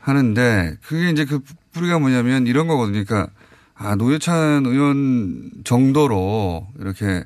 [0.00, 1.40] 하는데 그게 이제 그
[1.72, 3.04] 뿌리가 뭐냐면 이런 거거든요.
[3.04, 3.30] 그러니까
[3.74, 7.24] 아 노회찬 의원 정도로 이렇게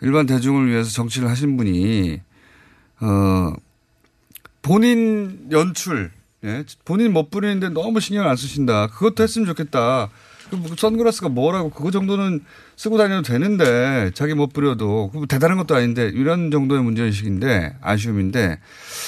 [0.00, 2.20] 일반 대중을 위해서 정치를 하신 분이
[3.00, 3.52] 어
[4.60, 6.10] 본인 연출
[6.44, 8.88] 예 본인 못 부리는데 너무 신경 안 쓰신다.
[8.88, 10.10] 그것도 했으면 좋겠다.
[10.60, 12.40] 그 선글라스가 뭐라고 그거 정도는
[12.76, 18.58] 쓰고 다녀도 되는데 자기 못 부려도 대단한 것도 아닌데 이런 정도의 문제의식인데 아쉬움인데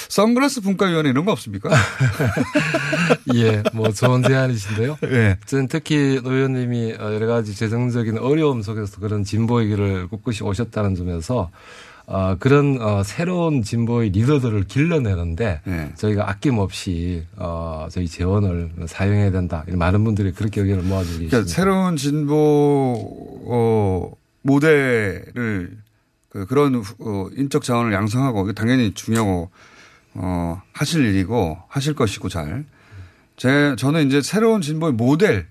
[0.09, 1.69] 선글라스 분과위원회 이런 거 없습니까?
[3.35, 4.97] 예, 뭐 좋은 제안이신데요.
[5.05, 5.37] 예.
[5.45, 11.49] 저는 특히 노 의원님이 어, 여러 가지 재정적인 어려움 속에서 그런 길을 꿋꿋이 오셨다는 점에서
[12.07, 15.91] 어, 그런 어, 새로운 진보의 리더들을 길러내는데 네.
[15.95, 19.63] 저희가 아낌없이 어, 저희 재원을 사용해야 된다.
[19.67, 21.29] 많은 분들이 그렇게 의견을 모아주고 계십니다.
[21.31, 22.95] 그러니까 새로운 진보
[23.47, 24.11] 어,
[24.43, 25.77] 모델을
[26.29, 29.49] 그 그런 어, 인적 자원을 양성하고 당연히 중요하고
[30.13, 32.65] 어, 하실 일이고 하실 것이고 잘.
[33.35, 35.47] 제 저는 이제 새로운 진보의 모델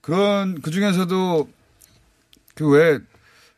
[0.00, 1.48] 그런 그 중에서도
[2.54, 2.98] 그 왜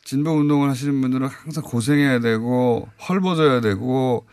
[0.07, 4.24] 진보 운동을 하시는 분들은 항상 고생해야 되고 헐벗어야 되고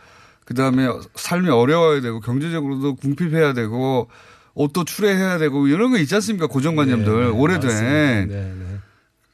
[0.44, 4.08] 그 다음에 삶이 어려워야 되고 경제적으로도 궁핍해야 되고
[4.54, 7.68] 옷도 추레해야 되고 이런 거 있지 않습니까 고정관념들 네, 네, 오래된.
[7.68, 7.92] 맞습니다.
[7.92, 8.78] 네, 네.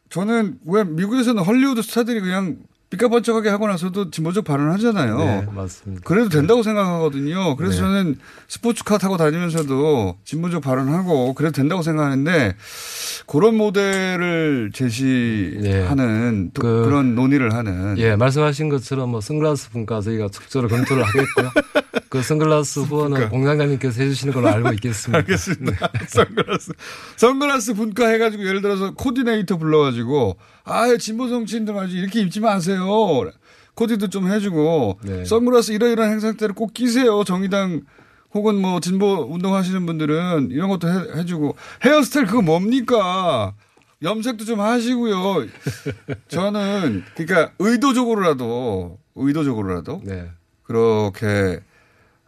[0.09, 2.57] 저는 왜 미국에서는 헐리우드 스타들이 그냥
[2.91, 5.19] 삐까번쩍하게 하고 나서도 진보적 발언을 하잖아요.
[5.19, 6.03] 네, 맞습니다.
[6.05, 7.55] 그래도 된다고 생각하거든요.
[7.57, 7.79] 그래서 네.
[7.81, 8.19] 저는
[8.49, 12.57] 스포츠카 타고 다니면서도 진보적 발언하고 그래도 된다고 생각하는데
[13.27, 20.29] 그런 모델을 제시하는 또 그- 그런 논의를 하는 예, 말씀하신 것처럼 뭐 선글라스 분과 저희가
[20.33, 21.51] 적절히 검토를 하겠고요.
[22.09, 25.19] 그 선글라스 후원은 공장장님께서 해주시는 걸로 알고 있겠습니다.
[25.19, 25.91] 알겠습니다.
[26.09, 26.73] 선글라스.
[27.17, 32.85] 선글라스 분과 해가지고 예를 들어서 코디네이터 불러가지고 아 진보 정치인들 아주 이렇게 입지 마세요.
[33.75, 35.25] 코디도 좀 해주고 네.
[35.25, 37.25] 선글라스 이러이러한 행사 때를 꼭 끼세요.
[37.25, 37.83] 정의당
[38.35, 43.55] 혹은 뭐 진보 운동하시는 분들은 이런 것도 해, 주고 헤어스타일 그거 뭡니까?
[44.03, 45.47] 염색도 좀 하시고요.
[46.29, 50.31] 저는 그러니까 의도적으로라도 의도적으로라도 네.
[50.63, 51.61] 그렇게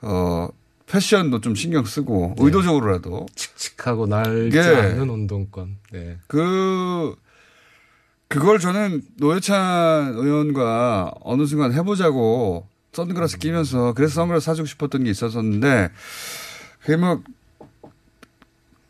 [0.03, 0.49] 어
[0.87, 2.45] 패션도 좀 신경 쓰고 네.
[2.45, 4.63] 의도적으로라도 칙칙하고 날지 예.
[4.63, 5.79] 않는 운동권.
[5.93, 6.19] 네.
[6.27, 7.15] 그
[8.33, 15.91] 그걸 저는 노회찬 의원과 어느 순간 해보자고 선글라스 끼면서 그래서 선글라스 사주고 싶었던 게 있었었는데
[16.81, 17.23] 그게 뭐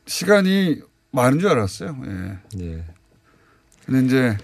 [0.06, 0.80] 시간이
[1.10, 1.96] 많은 줄 알았어요.
[2.06, 2.38] 예.
[2.60, 2.84] 예.
[3.84, 4.38] 근데 이제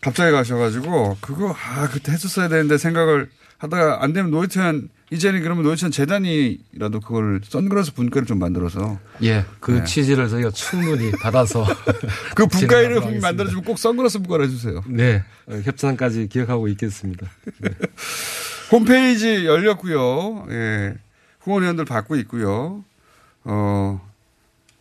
[0.00, 5.92] 갑자기 가셔가지고 그거 아 그때 했었어야 되는데 생각을 하다가 안 되면 노회찬 이제는 그러면 노회찬
[5.92, 9.84] 재단이라도 그걸 선글라스 분과를 좀 만들어서 예, 그 네.
[9.84, 11.64] 취지를 저희가 충분히 받아서
[12.34, 13.28] 그 형님 하겠습니다.
[13.28, 14.82] 만들어주면 꼭 선글라스 분과를 해주세요.
[14.88, 17.28] 네, 어, 협찬까지 기억하고 있겠습니다.
[18.72, 20.46] 홈페이지 열렸고요.
[20.50, 20.94] 예.
[21.40, 22.84] 후원 회원들 받고 있고요.
[23.44, 24.00] 어,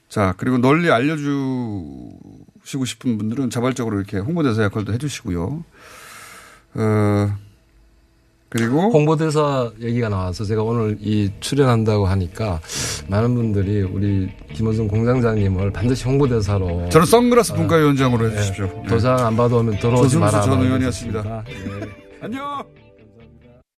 [0.09, 5.63] 자, 그리고 널리 알려주시고 싶은 분들은 자발적으로 이렇게 홍보대사 역할도 해주시고요.
[6.73, 7.37] 어,
[8.49, 12.61] 그리고 홍보대사 얘기가 나와서 제가 오늘 이 출연한다고 하니까
[13.07, 18.83] 많은 분들이 우리 김원중 공장장님을 반드시 홍보대사로 저는 선글라스 어, 분과위원장으로 네, 해주십시오.
[18.87, 20.41] 도장 안 받아오면 들어오지 조승수 마라.
[20.41, 21.23] 전뭐 의원이었습니다.
[21.23, 21.87] 네.
[22.21, 22.63] 안녕!